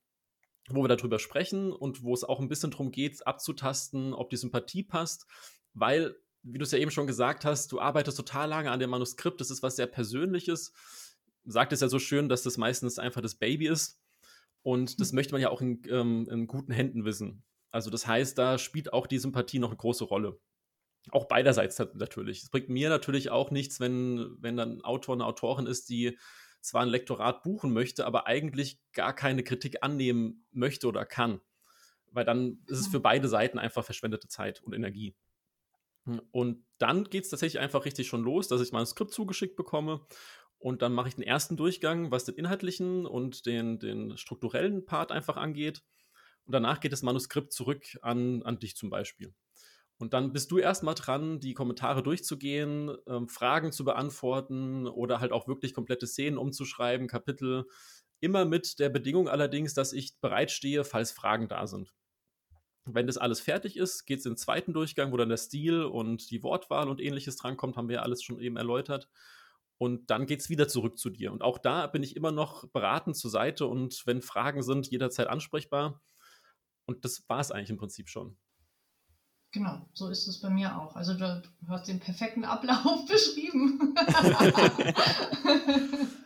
[0.69, 4.37] wo wir darüber sprechen und wo es auch ein bisschen darum geht, abzutasten, ob die
[4.37, 5.25] Sympathie passt,
[5.73, 8.89] weil, wie du es ja eben schon gesagt hast, du arbeitest total lange an dem
[8.89, 10.73] Manuskript, das ist was sehr Persönliches.
[11.45, 13.99] Sagt es ja so schön, dass das meistens einfach das Baby ist.
[14.61, 15.15] Und das hm.
[15.15, 17.43] möchte man ja auch in, ähm, in guten Händen wissen.
[17.71, 20.39] Also das heißt, da spielt auch die Sympathie noch eine große Rolle.
[21.11, 22.43] Auch beiderseits natürlich.
[22.43, 26.17] Es bringt mir natürlich auch nichts, wenn, wenn dann ein Autor, eine Autorin ist, die
[26.61, 31.41] zwar ein Lektorat buchen möchte, aber eigentlich gar keine Kritik annehmen möchte oder kann.
[32.11, 35.15] Weil dann ist es für beide Seiten einfach verschwendete Zeit und Energie.
[36.31, 40.05] Und dann geht es tatsächlich einfach richtig schon los, dass ich mein Skript zugeschickt bekomme.
[40.57, 45.11] Und dann mache ich den ersten Durchgang, was den inhaltlichen und den, den strukturellen Part
[45.11, 45.83] einfach angeht.
[46.45, 49.33] Und danach geht das Manuskript zurück an, an dich zum Beispiel.
[49.99, 55.33] Und dann bist du erstmal dran, die Kommentare durchzugehen, ähm, Fragen zu beantworten oder halt
[55.33, 57.65] auch wirklich komplette Szenen umzuschreiben, Kapitel.
[58.21, 61.93] Immer mit der Bedingung allerdings, dass ich bereitstehe, falls Fragen da sind.
[62.85, 65.83] Wenn das alles fertig ist, geht es in den zweiten Durchgang, wo dann der Stil
[65.83, 69.09] und die Wortwahl und ähnliches drankommt, haben wir ja alles schon eben erläutert.
[69.77, 71.31] Und dann geht es wieder zurück zu dir.
[71.31, 75.27] Und auch da bin ich immer noch beratend zur Seite und wenn Fragen sind, jederzeit
[75.27, 76.01] ansprechbar.
[76.85, 78.37] Und das war es eigentlich im Prinzip schon.
[79.51, 80.95] Genau, so ist es bei mir auch.
[80.95, 83.95] Also du, hast den perfekten Ablauf beschrieben.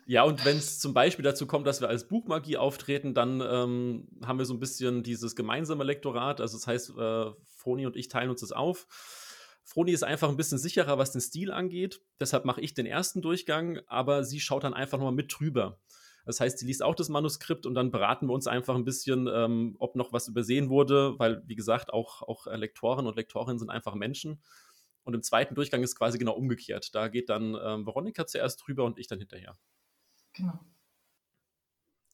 [0.06, 4.08] ja, und wenn es zum Beispiel dazu kommt, dass wir als Buchmagie auftreten, dann ähm,
[4.26, 6.42] haben wir so ein bisschen dieses gemeinsame Lektorat.
[6.42, 8.88] Also das heißt, äh, Froni und ich teilen uns das auf.
[9.64, 12.02] Froni ist einfach ein bisschen sicherer, was den Stil angeht.
[12.20, 15.80] Deshalb mache ich den ersten Durchgang, aber sie schaut dann einfach nochmal mit drüber.
[16.26, 19.28] Das heißt, sie liest auch das Manuskript und dann beraten wir uns einfach ein bisschen,
[19.32, 23.70] ähm, ob noch was übersehen wurde, weil, wie gesagt, auch, auch Lektoren und Lektorinnen sind
[23.70, 24.42] einfach Menschen.
[25.04, 26.96] Und im zweiten Durchgang ist quasi genau umgekehrt.
[26.96, 29.58] Da geht dann ähm, Veronika zuerst drüber und ich dann hinterher.
[30.34, 30.60] Genau.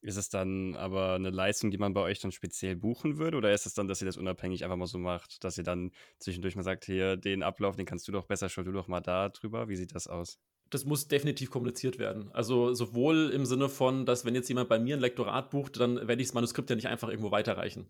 [0.02, 3.36] Ist es dann aber eine Leistung, die man bei euch dann speziell buchen würde?
[3.38, 5.92] Oder ist es dann, dass ihr das unabhängig einfach mal so macht, dass ihr dann
[6.20, 9.02] zwischendurch mal sagt, hier, den Ablauf, den kannst du doch besser, schau du doch mal
[9.02, 9.68] da drüber?
[9.68, 10.40] Wie sieht das aus?
[10.70, 12.30] Das muss definitiv kommuniziert werden.
[12.32, 16.08] Also sowohl im Sinne von, dass wenn jetzt jemand bei mir ein Lektorat bucht, dann
[16.08, 17.90] werde ich das Manuskript ja nicht einfach irgendwo weiterreichen.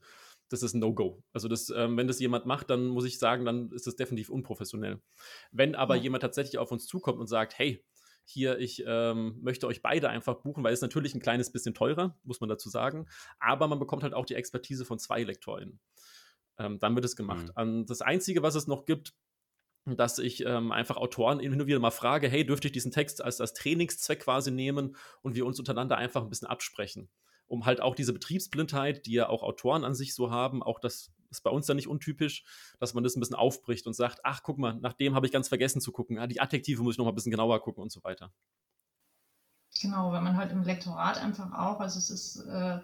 [0.50, 1.24] Das ist ein No-Go.
[1.34, 4.30] Also das, ähm, wenn das jemand macht, dann muss ich sagen, dann ist das definitiv
[4.30, 5.02] unprofessionell.
[5.52, 6.04] Wenn aber ja.
[6.04, 7.84] jemand tatsächlich auf uns zukommt und sagt, hey,
[8.26, 12.18] hier, ich ähm, möchte euch beide einfach buchen, weil es natürlich ein kleines bisschen teurer,
[12.24, 13.08] muss man dazu sagen,
[13.39, 15.80] aber man bekommt halt auch die Expertise von zwei LektorInnen.
[16.60, 17.48] Ähm, dann wird es gemacht.
[17.58, 17.86] Mhm.
[17.88, 19.13] das Einzige, was es noch gibt,
[19.97, 23.41] dass ich ähm, einfach Autoren und wieder mal frage, hey, dürfte ich diesen Text als,
[23.41, 27.10] als Trainingszweck quasi nehmen und wir uns untereinander einfach ein bisschen absprechen,
[27.47, 31.12] um halt auch diese Betriebsblindheit, die ja auch Autoren an sich so haben, auch das
[31.32, 32.43] ist bei uns dann nicht untypisch,
[32.80, 35.32] dass man das ein bisschen aufbricht und sagt, ach, guck mal, nach dem habe ich
[35.32, 37.84] ganz vergessen zu gucken, ja, die Adjektive muss ich noch mal ein bisschen genauer gucken
[37.84, 38.34] und so weiter.
[39.82, 42.80] Genau, wenn man halt im Lektorat einfach auch, also es ist äh,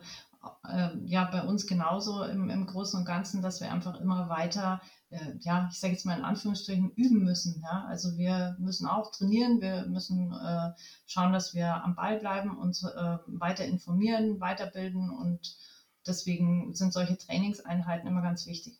[0.67, 4.81] äh, ja bei uns genauso im, im Großen und Ganzen, dass wir einfach immer weiter,
[5.09, 7.61] äh, ja, ich sage jetzt mal in Anführungsstrichen, üben müssen.
[7.61, 7.85] Ja?
[7.87, 10.71] Also wir müssen auch trainieren, wir müssen äh,
[11.05, 15.57] schauen, dass wir am Ball bleiben, uns äh, weiter informieren, weiterbilden und
[16.05, 18.79] deswegen sind solche Trainingseinheiten immer ganz wichtig.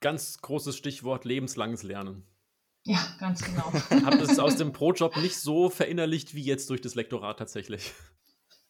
[0.00, 2.26] Ganz großes Stichwort lebenslanges Lernen.
[2.84, 3.72] Ja, ganz genau.
[4.04, 7.92] Habt es aus dem Pro-Job nicht so verinnerlicht wie jetzt durch das Lektorat tatsächlich.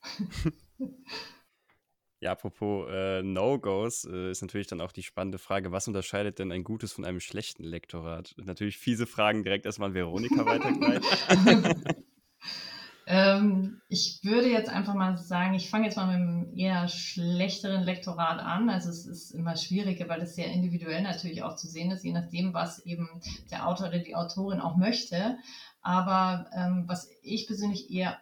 [2.20, 6.50] Ja, apropos äh, No-Gos, äh, ist natürlich dann auch die spannende Frage, was unterscheidet denn
[6.50, 8.34] ein gutes von einem schlechten Lektorat?
[8.38, 11.04] Natürlich fiese Fragen direkt erstmal an Veronika weitergeleitet.
[13.06, 17.82] ähm, ich würde jetzt einfach mal sagen, ich fange jetzt mal mit einem eher schlechteren
[17.82, 18.70] Lektorat an.
[18.70, 22.14] Also es ist immer schwieriger, weil es sehr individuell natürlich auch zu sehen ist, je
[22.14, 23.10] nachdem, was eben
[23.50, 25.36] der Autor oder die Autorin auch möchte.
[25.82, 28.18] Aber ähm, was ich persönlich eher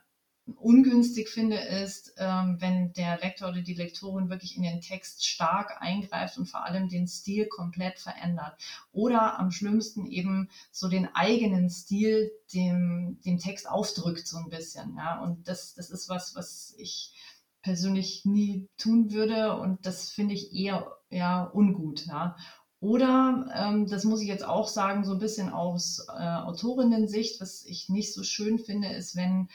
[0.47, 5.81] ungünstig finde, ist, ähm, wenn der Lektor oder die Lektorin wirklich in den Text stark
[5.81, 8.57] eingreift und vor allem den Stil komplett verändert.
[8.93, 14.97] Oder am schlimmsten eben so den eigenen Stil dem, dem Text aufdrückt so ein bisschen.
[14.97, 15.21] Ja?
[15.23, 17.15] Und das, das ist was, was ich
[17.63, 22.05] persönlich nie tun würde und das finde ich eher ja, ungut.
[22.07, 22.37] Ja?
[22.81, 27.65] Oder, ähm, das muss ich jetzt auch sagen, so ein bisschen aus äh, Autorinnen-Sicht, was
[27.65, 29.49] ich nicht so schön finde, ist, wenn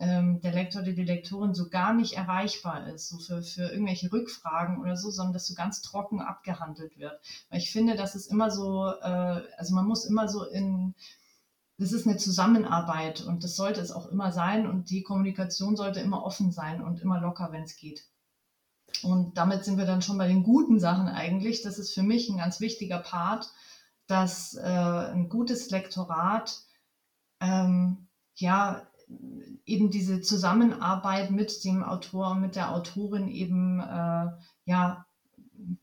[0.00, 4.10] ähm, der Lektor oder die Lektorin so gar nicht erreichbar ist, so für, für irgendwelche
[4.10, 7.20] Rückfragen oder so, sondern dass so ganz trocken abgehandelt wird.
[7.50, 10.94] Weil ich finde, dass es immer so, äh, also man muss immer so in,
[11.76, 16.00] das ist eine Zusammenarbeit und das sollte es auch immer sein und die Kommunikation sollte
[16.00, 18.06] immer offen sein und immer locker, wenn es geht.
[19.02, 21.62] Und damit sind wir dann schon bei den guten Sachen eigentlich.
[21.62, 23.50] Das ist für mich ein ganz wichtiger Part,
[24.06, 26.62] dass äh, ein gutes Lektorat
[27.40, 28.89] ähm, ja
[29.64, 34.30] eben diese Zusammenarbeit mit dem Autor und mit der Autorin eben äh,
[34.64, 35.06] ja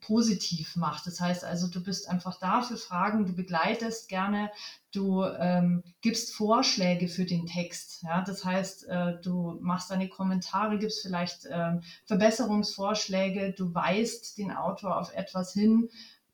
[0.01, 1.07] positiv macht.
[1.07, 4.51] Das heißt also, du bist einfach da für Fragen, du begleitest gerne,
[4.91, 8.03] du ähm, gibst Vorschläge für den Text.
[8.03, 8.21] Ja?
[8.21, 14.97] Das heißt, äh, du machst deine Kommentare, gibst vielleicht äh, Verbesserungsvorschläge, du weist den Autor
[14.97, 15.89] auf etwas hin,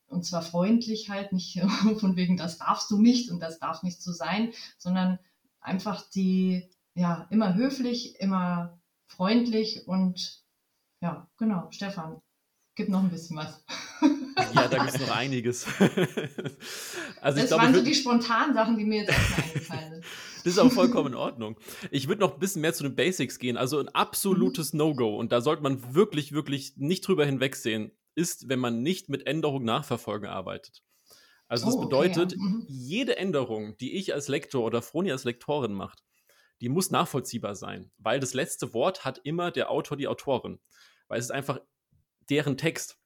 [0.07, 1.59] und zwar freundlich halt, nicht
[1.99, 5.19] von wegen, das darfst du nicht und das darf nicht so sein, sondern
[5.59, 10.43] einfach die, ja, immer höflich, immer freundlich und
[11.01, 12.21] ja, genau, Stefan,
[12.75, 13.63] gib noch ein bisschen was.
[14.53, 15.65] Ja, da gibt es noch einiges.
[17.21, 20.05] also das glaube, waren so die spontanen Sachen, die mir jetzt erstmal eingefallen sind.
[20.43, 21.57] Das ist auch vollkommen in Ordnung.
[21.91, 23.57] Ich würde noch ein bisschen mehr zu den Basics gehen.
[23.57, 24.79] Also ein absolutes mhm.
[24.79, 29.25] No-Go, und da sollte man wirklich, wirklich nicht drüber hinwegsehen, ist, wenn man nicht mit
[29.25, 30.83] Änderung nachverfolgen arbeitet.
[31.47, 32.49] Also das oh, bedeutet, okay, ja.
[32.49, 32.65] mhm.
[32.67, 36.03] jede Änderung, die ich als Lektor oder Froni als Lektorin macht,
[36.61, 40.59] die muss nachvollziehbar sein, weil das letzte Wort hat immer der Autor, die Autorin,
[41.07, 41.59] weil es ist einfach
[42.29, 42.97] deren Text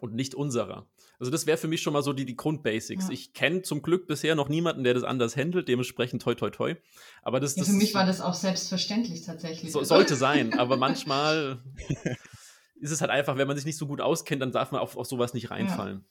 [0.00, 0.88] und nicht unserer.
[1.18, 3.06] Also das wäre für mich schon mal so die, die Grundbasics.
[3.06, 3.10] Ja.
[3.10, 6.74] Ich kenne zum Glück bisher noch niemanden, der das anders handelt, dementsprechend toi toi toi.
[7.22, 9.72] Aber das, ja, das für mich war das auch selbstverständlich tatsächlich.
[9.72, 11.62] So, sollte sein, aber manchmal
[12.80, 14.96] ist es halt einfach, wenn man sich nicht so gut auskennt, dann darf man auf,
[14.96, 16.04] auf sowas nicht reinfallen.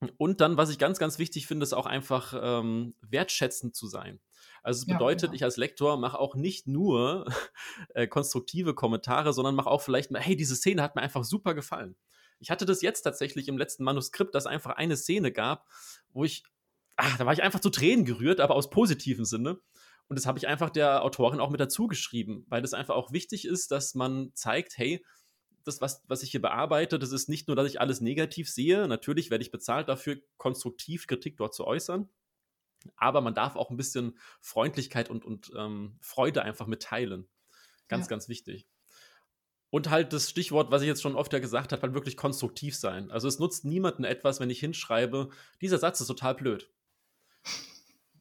[0.00, 0.08] Ja.
[0.18, 4.20] Und dann, was ich ganz, ganz wichtig finde, ist auch einfach ähm, wertschätzend zu sein.
[4.66, 5.36] Also es bedeutet, ja, genau.
[5.36, 7.24] ich als Lektor mache auch nicht nur
[7.94, 11.54] äh, konstruktive Kommentare, sondern mache auch vielleicht mal, hey, diese Szene hat mir einfach super
[11.54, 11.94] gefallen.
[12.40, 15.68] Ich hatte das jetzt tatsächlich im letzten Manuskript, dass einfach eine Szene gab,
[16.12, 16.42] wo ich,
[16.96, 19.60] ach, da war ich einfach zu Tränen gerührt, aber aus positivem Sinne.
[20.08, 23.12] Und das habe ich einfach der Autorin auch mit dazu geschrieben, weil das einfach auch
[23.12, 25.06] wichtig ist, dass man zeigt, hey,
[25.62, 28.88] das, was, was ich hier bearbeite, das ist nicht nur, dass ich alles negativ sehe.
[28.88, 32.08] Natürlich werde ich bezahlt dafür, konstruktiv Kritik dort zu äußern
[32.96, 37.28] aber man darf auch ein bisschen Freundlichkeit und, und ähm, Freude einfach mitteilen.
[37.88, 38.10] Ganz, ja.
[38.10, 38.66] ganz wichtig.
[39.70, 42.76] Und halt das Stichwort, was ich jetzt schon oft ja gesagt habe, halt wirklich konstruktiv
[42.76, 43.10] sein.
[43.10, 46.70] Also es nutzt niemandem etwas, wenn ich hinschreibe, dieser Satz ist total blöd.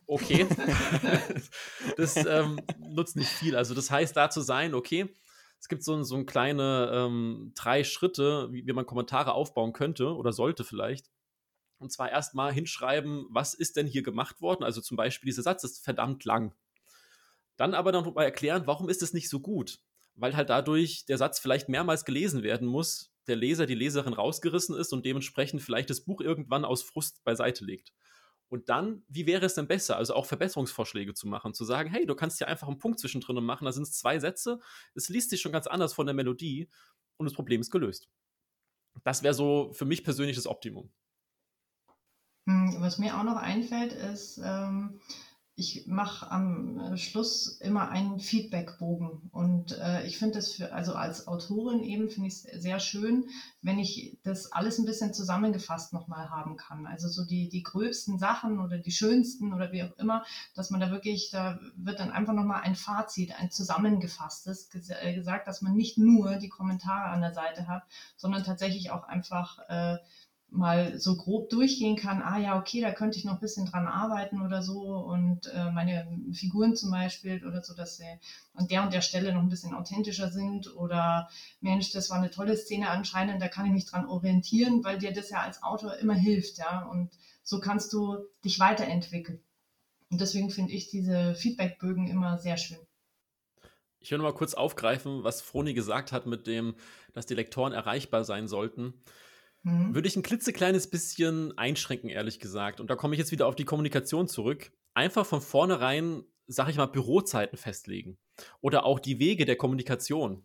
[0.08, 0.48] Okay.
[1.98, 3.56] das ähm, nutzt nicht viel.
[3.56, 5.14] Also das heißt, da zu sein, okay,
[5.60, 10.16] es gibt so, so ein kleine ähm, drei Schritte, wie, wie man Kommentare aufbauen könnte
[10.16, 11.10] oder sollte vielleicht.
[11.78, 14.64] Und zwar erstmal hinschreiben, was ist denn hier gemacht worden?
[14.64, 16.54] Also zum Beispiel, dieser Satz ist verdammt lang.
[17.58, 19.80] Dann aber noch erklären, warum ist es nicht so gut?
[20.16, 24.76] Weil halt dadurch der Satz vielleicht mehrmals gelesen werden muss, der Leser, die Leserin rausgerissen
[24.76, 27.92] ist und dementsprechend vielleicht das Buch irgendwann aus Frust beiseite legt.
[28.48, 29.98] Und dann, wie wäre es denn besser?
[29.98, 33.44] Also auch Verbesserungsvorschläge zu machen, zu sagen, hey, du kannst hier einfach einen Punkt zwischendrin
[33.44, 34.60] machen, da sind es zwei Sätze,
[34.94, 36.70] es liest sich schon ganz anders von der Melodie
[37.18, 38.08] und das Problem ist gelöst.
[39.04, 40.92] Das wäre so für mich persönlich das Optimum.
[42.46, 45.00] Hm, was mir auch noch einfällt, ist, ähm,
[45.58, 49.30] ich mache am äh, Schluss immer einen Feedbackbogen.
[49.32, 53.30] Und äh, ich finde das für, also als Autorin eben finde ich es sehr schön,
[53.62, 56.86] wenn ich das alles ein bisschen zusammengefasst nochmal haben kann.
[56.86, 60.82] Also so die, die gröbsten Sachen oder die schönsten oder wie auch immer, dass man
[60.82, 65.62] da wirklich, da wird dann einfach nochmal ein Fazit, ein zusammengefasstes ges äh, gesagt, dass
[65.62, 67.84] man nicht nur die Kommentare an der Seite hat,
[68.18, 69.98] sondern tatsächlich auch einfach äh,
[70.56, 73.88] mal so grob durchgehen kann, ah ja, okay, da könnte ich noch ein bisschen dran
[73.88, 78.06] arbeiten oder so und äh, meine Figuren zum Beispiel oder so, dass sie
[78.54, 81.30] an der und der Stelle noch ein bisschen authentischer sind oder
[81.62, 85.14] Mensch, das war eine tolle Szene anscheinend, da kann ich mich dran orientieren, weil dir
[85.14, 87.12] das ja als Autor immer hilft, ja, und
[87.44, 89.40] so kannst du dich weiterentwickeln.
[90.10, 92.80] Und deswegen finde ich diese Feedbackbögen immer sehr schön.
[94.00, 96.76] Ich will noch mal kurz aufgreifen, was Froni gesagt hat mit dem,
[97.14, 98.94] dass die Lektoren erreichbar sein sollten.
[99.66, 99.96] Mhm.
[99.96, 102.80] Würde ich ein klitzekleines bisschen einschränken, ehrlich gesagt.
[102.80, 104.72] Und da komme ich jetzt wieder auf die Kommunikation zurück.
[104.94, 108.18] Einfach von vornherein, sag ich mal, Bürozeiten festlegen.
[108.62, 110.44] Oder auch die Wege der Kommunikation.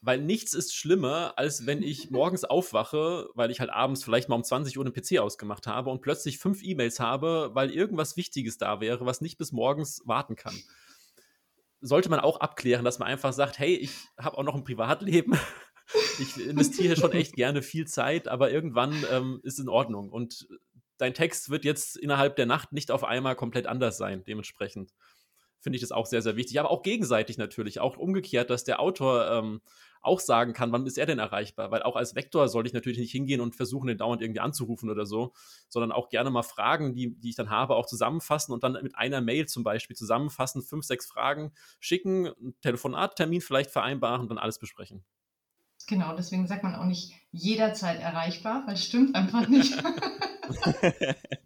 [0.00, 4.36] Weil nichts ist schlimmer, als wenn ich morgens aufwache, weil ich halt abends vielleicht mal
[4.36, 8.58] um 20 Uhr den PC ausgemacht habe und plötzlich fünf E-Mails habe, weil irgendwas Wichtiges
[8.58, 10.54] da wäre, was nicht bis morgens warten kann
[11.84, 15.36] sollte man auch abklären, dass man einfach sagt, hey, ich habe auch noch ein Privatleben
[16.18, 20.10] ich investiere schon echt gerne viel Zeit, aber irgendwann ähm, ist es in Ordnung.
[20.10, 20.46] Und
[20.98, 24.24] dein Text wird jetzt innerhalb der Nacht nicht auf einmal komplett anders sein.
[24.24, 24.92] Dementsprechend
[25.62, 26.58] finde ich das auch sehr, sehr wichtig.
[26.58, 29.60] Aber auch gegenseitig natürlich, auch umgekehrt, dass der Autor ähm,
[30.02, 31.70] auch sagen kann, wann ist er denn erreichbar?
[31.70, 34.90] Weil auch als Vektor soll ich natürlich nicht hingehen und versuchen, den dauernd irgendwie anzurufen
[34.90, 35.32] oder so,
[35.68, 38.96] sondern auch gerne mal Fragen, die, die ich dann habe, auch zusammenfassen und dann mit
[38.96, 42.30] einer Mail zum Beispiel zusammenfassen, fünf, sechs Fragen schicken,
[42.62, 45.04] Telefonattermin vielleicht vereinbaren und dann alles besprechen.
[45.86, 49.72] Genau, deswegen sagt man auch nicht jederzeit erreichbar, weil es stimmt einfach nicht.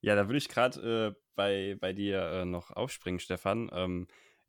[0.00, 3.70] ja, da würde ich gerade äh, bei, bei dir äh, noch aufspringen, Stefan.
[3.72, 4.06] Ähm,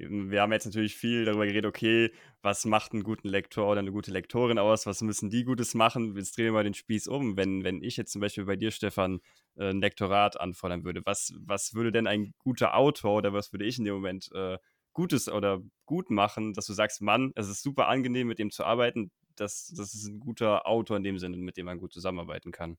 [0.10, 2.12] wir haben jetzt natürlich viel darüber geredet, okay,
[2.42, 6.16] was macht einen guten Lektor oder eine gute Lektorin aus, was müssen die Gutes machen?
[6.16, 7.38] Jetzt drehen wir mal den Spieß um.
[7.38, 9.20] Wenn, wenn ich jetzt zum Beispiel bei dir, Stefan,
[9.56, 13.66] äh, ein Lektorat anfordern würde, was, was würde denn ein guter Autor oder was würde
[13.66, 14.58] ich in dem Moment äh,
[14.94, 18.64] Gutes oder gut machen, dass du sagst, Mann, es ist super angenehm, mit dem zu
[18.64, 19.12] arbeiten.
[19.36, 22.78] Das, das ist ein guter Autor in dem Sinne, mit dem man gut zusammenarbeiten kann.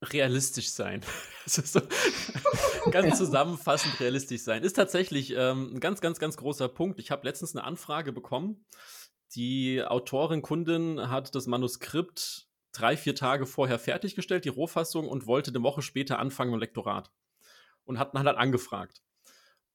[0.00, 1.02] Realistisch sein.
[1.46, 1.80] so
[2.90, 4.62] ganz zusammenfassend realistisch sein.
[4.62, 7.00] Ist tatsächlich ähm, ein ganz, ganz, ganz großer Punkt.
[7.00, 8.64] Ich habe letztens eine Anfrage bekommen.
[9.34, 15.50] Die Autorin, Kundin hat das Manuskript drei, vier Tage vorher fertiggestellt, die Rohfassung, und wollte
[15.50, 17.10] eine Woche später anfangen mit Lektorat.
[17.84, 19.02] Und hat, hat halt angefragt.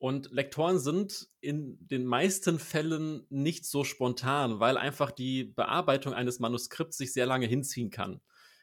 [0.04, 6.40] Und Lektoren sind in den meisten Fällen nicht so spontan, weil einfach die Bearbeitung eines
[6.40, 8.20] Manuskripts sich sehr lange hinziehen kann.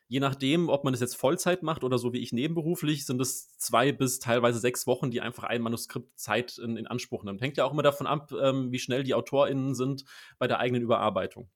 [0.07, 3.57] Je nachdem, ob man es jetzt Vollzeit macht oder so wie ich nebenberuflich, sind es
[3.57, 7.41] zwei bis teilweise sechs Wochen, die einfach ein Manuskript Zeit in, in Anspruch nimmt.
[7.41, 10.05] Hängt ja auch immer davon ab, ähm, wie schnell die AutorInnen sind
[10.39, 11.49] bei der eigenen Überarbeitung.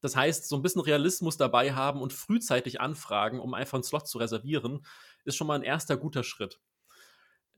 [0.00, 4.06] Das heißt, so ein bisschen Realismus dabei haben und frühzeitig anfragen, um einfach einen Slot
[4.06, 4.86] zu reservieren,
[5.24, 6.60] ist schon mal ein erster guter Schritt.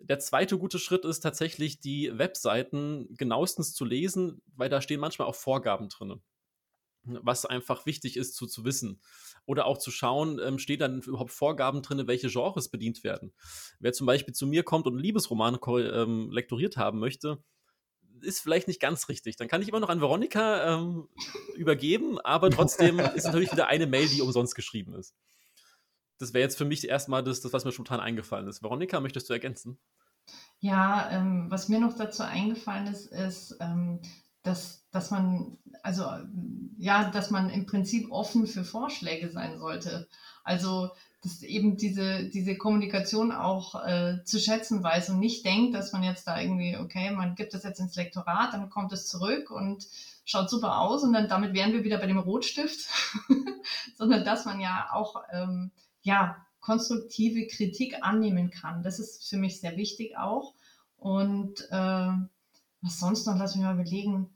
[0.03, 5.29] Der zweite gute Schritt ist tatsächlich, die Webseiten genauestens zu lesen, weil da stehen manchmal
[5.29, 6.23] auch Vorgaben drin,
[7.05, 9.01] was einfach wichtig ist zu, zu wissen.
[9.45, 13.35] Oder auch zu schauen, ähm, steht dann überhaupt Vorgaben drin, welche Genres bedient werden.
[13.79, 17.43] Wer zum Beispiel zu mir kommt und einen Liebesroman ähm, lektoriert haben möchte,
[18.23, 19.37] ist vielleicht nicht ganz richtig.
[19.37, 21.09] Dann kann ich immer noch an Veronika ähm,
[21.57, 25.15] übergeben, aber trotzdem ist natürlich wieder eine Mail, die umsonst geschrieben ist
[26.21, 28.63] das wäre jetzt für mich erstmal das, das, was mir spontan eingefallen ist.
[28.63, 29.79] Veronika, möchtest du ergänzen?
[30.61, 34.01] Ja, ähm, was mir noch dazu eingefallen ist, ist, ähm,
[34.43, 36.05] dass, dass man, also
[36.79, 40.09] ja, dass man im Prinzip offen für Vorschläge sein sollte.
[40.45, 40.91] Also
[41.23, 46.03] dass eben diese, diese Kommunikation auch äh, zu schätzen weiß und nicht denkt, dass man
[46.03, 49.87] jetzt da irgendwie, okay, man gibt das jetzt ins Lektorat, dann kommt es zurück und
[50.25, 52.89] schaut super aus und dann damit wären wir wieder bei dem Rotstift,
[53.97, 55.73] sondern dass man ja auch ähm,
[56.03, 58.83] ja, konstruktive Kritik annehmen kann.
[58.83, 60.55] Das ist für mich sehr wichtig auch.
[60.97, 62.13] Und äh,
[62.83, 64.29] was sonst noch, lass mich mal überlegen.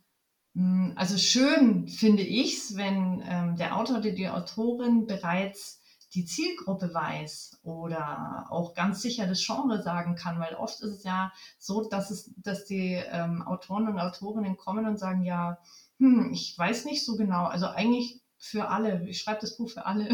[0.55, 5.81] Hm, also schön finde ich es, wenn ähm, der Autor oder die Autorin bereits
[6.15, 11.05] die Zielgruppe weiß oder auch ganz sicher das Genre sagen kann, weil oft ist es
[11.05, 15.59] ja so, dass es, dass die ähm, Autoren und Autorinnen kommen und sagen, ja,
[15.99, 17.47] hm, ich weiß nicht so genau.
[17.47, 19.09] Also eigentlich für alle.
[19.09, 20.13] Ich schreibe das Buch für alle.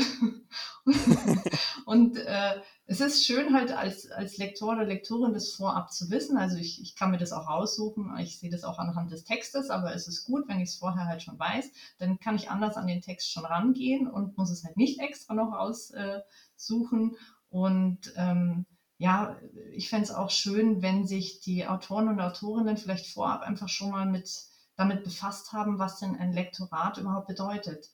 [1.85, 6.39] und äh, es ist schön halt als, als Lektor oder Lektorin das vorab zu wissen.
[6.39, 8.17] Also ich, ich kann mir das auch raussuchen.
[8.19, 11.07] Ich sehe das auch anhand des Textes, aber es ist gut, wenn ich es vorher
[11.07, 11.73] halt schon weiß.
[11.99, 15.35] Dann kann ich anders an den Text schon rangehen und muss es halt nicht extra
[15.35, 17.17] noch aussuchen.
[17.49, 18.65] und ähm,
[18.99, 19.39] ja,
[19.73, 23.91] ich fände es auch schön, wenn sich die Autoren und Autorinnen vielleicht vorab einfach schon
[23.91, 24.31] mal mit
[24.77, 27.91] damit befasst haben, was denn ein Lektorat überhaupt bedeutet.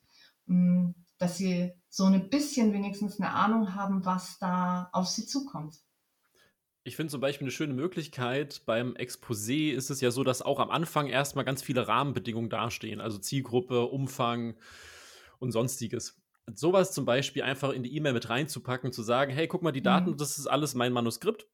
[1.19, 5.77] Dass sie so ein bisschen wenigstens eine Ahnung haben, was da auf sie zukommt.
[6.85, 10.61] Ich finde zum Beispiel eine schöne Möglichkeit, beim Exposé ist es ja so, dass auch
[10.61, 14.55] am Anfang erstmal ganz viele Rahmenbedingungen dastehen, also Zielgruppe, Umfang
[15.41, 16.23] und sonstiges.
[16.55, 19.83] Sowas zum Beispiel einfach in die E-Mail mit reinzupacken, zu sagen, hey, guck mal, die
[19.83, 20.17] Daten, mhm.
[20.17, 21.49] das ist alles mein Manuskript.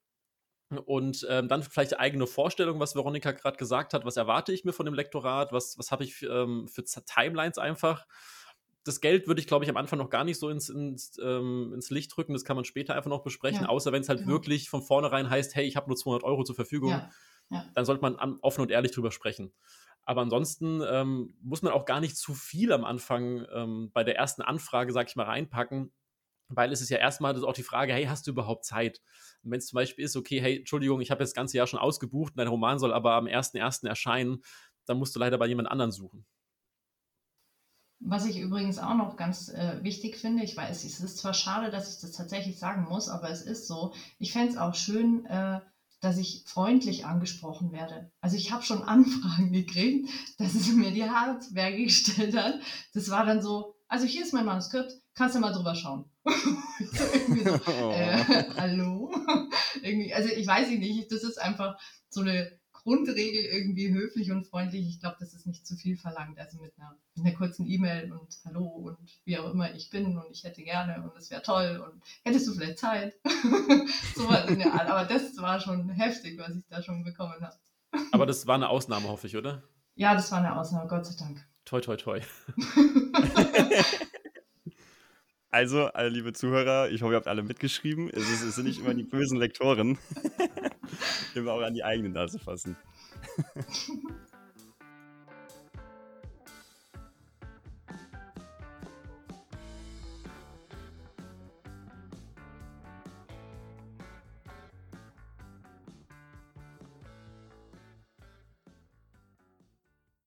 [0.84, 4.72] Und ähm, dann vielleicht eigene Vorstellung, was Veronika gerade gesagt hat, was erwarte ich mir
[4.72, 8.07] von dem Lektorat, was, was habe ich ähm, für Timelines einfach
[8.85, 11.72] das Geld würde ich, glaube ich, am Anfang noch gar nicht so ins, ins, ähm,
[11.74, 12.33] ins Licht drücken.
[12.33, 13.62] Das kann man später einfach noch besprechen.
[13.62, 14.33] Ja, außer wenn es halt genau.
[14.33, 16.91] wirklich von vornherein heißt, hey, ich habe nur 200 Euro zur Verfügung.
[16.91, 17.11] Ja,
[17.51, 17.66] ja.
[17.74, 19.53] Dann sollte man an, offen und ehrlich drüber sprechen.
[20.05, 24.16] Aber ansonsten ähm, muss man auch gar nicht zu viel am Anfang ähm, bei der
[24.16, 25.93] ersten Anfrage, sag ich mal, reinpacken.
[26.49, 29.01] Weil es ist ja erstmal auch die Frage, hey, hast du überhaupt Zeit?
[29.43, 32.35] wenn es zum Beispiel ist, okay, hey, Entschuldigung, ich habe das ganze Jahr schon ausgebucht,
[32.37, 33.89] dein Roman soll aber am 1.1.
[33.89, 34.43] erscheinen,
[34.87, 36.24] dann musst du leider bei jemand anderen suchen.
[38.05, 41.70] Was ich übrigens auch noch ganz äh, wichtig finde, ich weiß, es ist zwar schade,
[41.70, 43.94] dass ich das tatsächlich sagen muss, aber es ist so.
[44.18, 45.61] Ich fände es auch schön, äh,
[46.00, 48.11] dass ich freundlich angesprochen werde.
[48.20, 52.61] Also ich habe schon Anfragen gekriegt, dass es mir die Harzberge gestellt hat.
[52.92, 56.05] Das war dann so, also hier ist mein Manuskript, kannst du mal drüber schauen.
[56.24, 57.05] so,
[57.64, 59.12] so, äh, hallo?
[59.82, 61.78] irgendwie, also ich weiß nicht, das ist einfach
[62.09, 62.50] so eine
[62.83, 64.89] Grundregel irgendwie höflich und freundlich.
[64.89, 66.39] Ich glaube, das ist nicht zu viel verlangt.
[66.39, 70.18] Also mit einer, mit einer kurzen E-Mail und Hallo und wie auch immer ich bin
[70.18, 73.14] und ich hätte gerne und es wäre toll und hättest du vielleicht Zeit?
[74.16, 74.89] so was in der Art.
[74.89, 77.57] Aber das war schon heftig, was ich da schon bekommen habe.
[78.11, 79.62] Aber das war eine Ausnahme, hoffe ich, oder?
[79.95, 81.45] Ja, das war eine Ausnahme, Gott sei Dank.
[81.64, 82.20] Toi, toi, toi.
[85.53, 88.09] Also, liebe Zuhörer, ich hoffe, ihr habt alle mitgeschrieben.
[88.09, 89.98] Es, ist, es sind nicht immer die bösen Lektoren.
[91.34, 92.76] Immer auch an die eigene Nase fassen.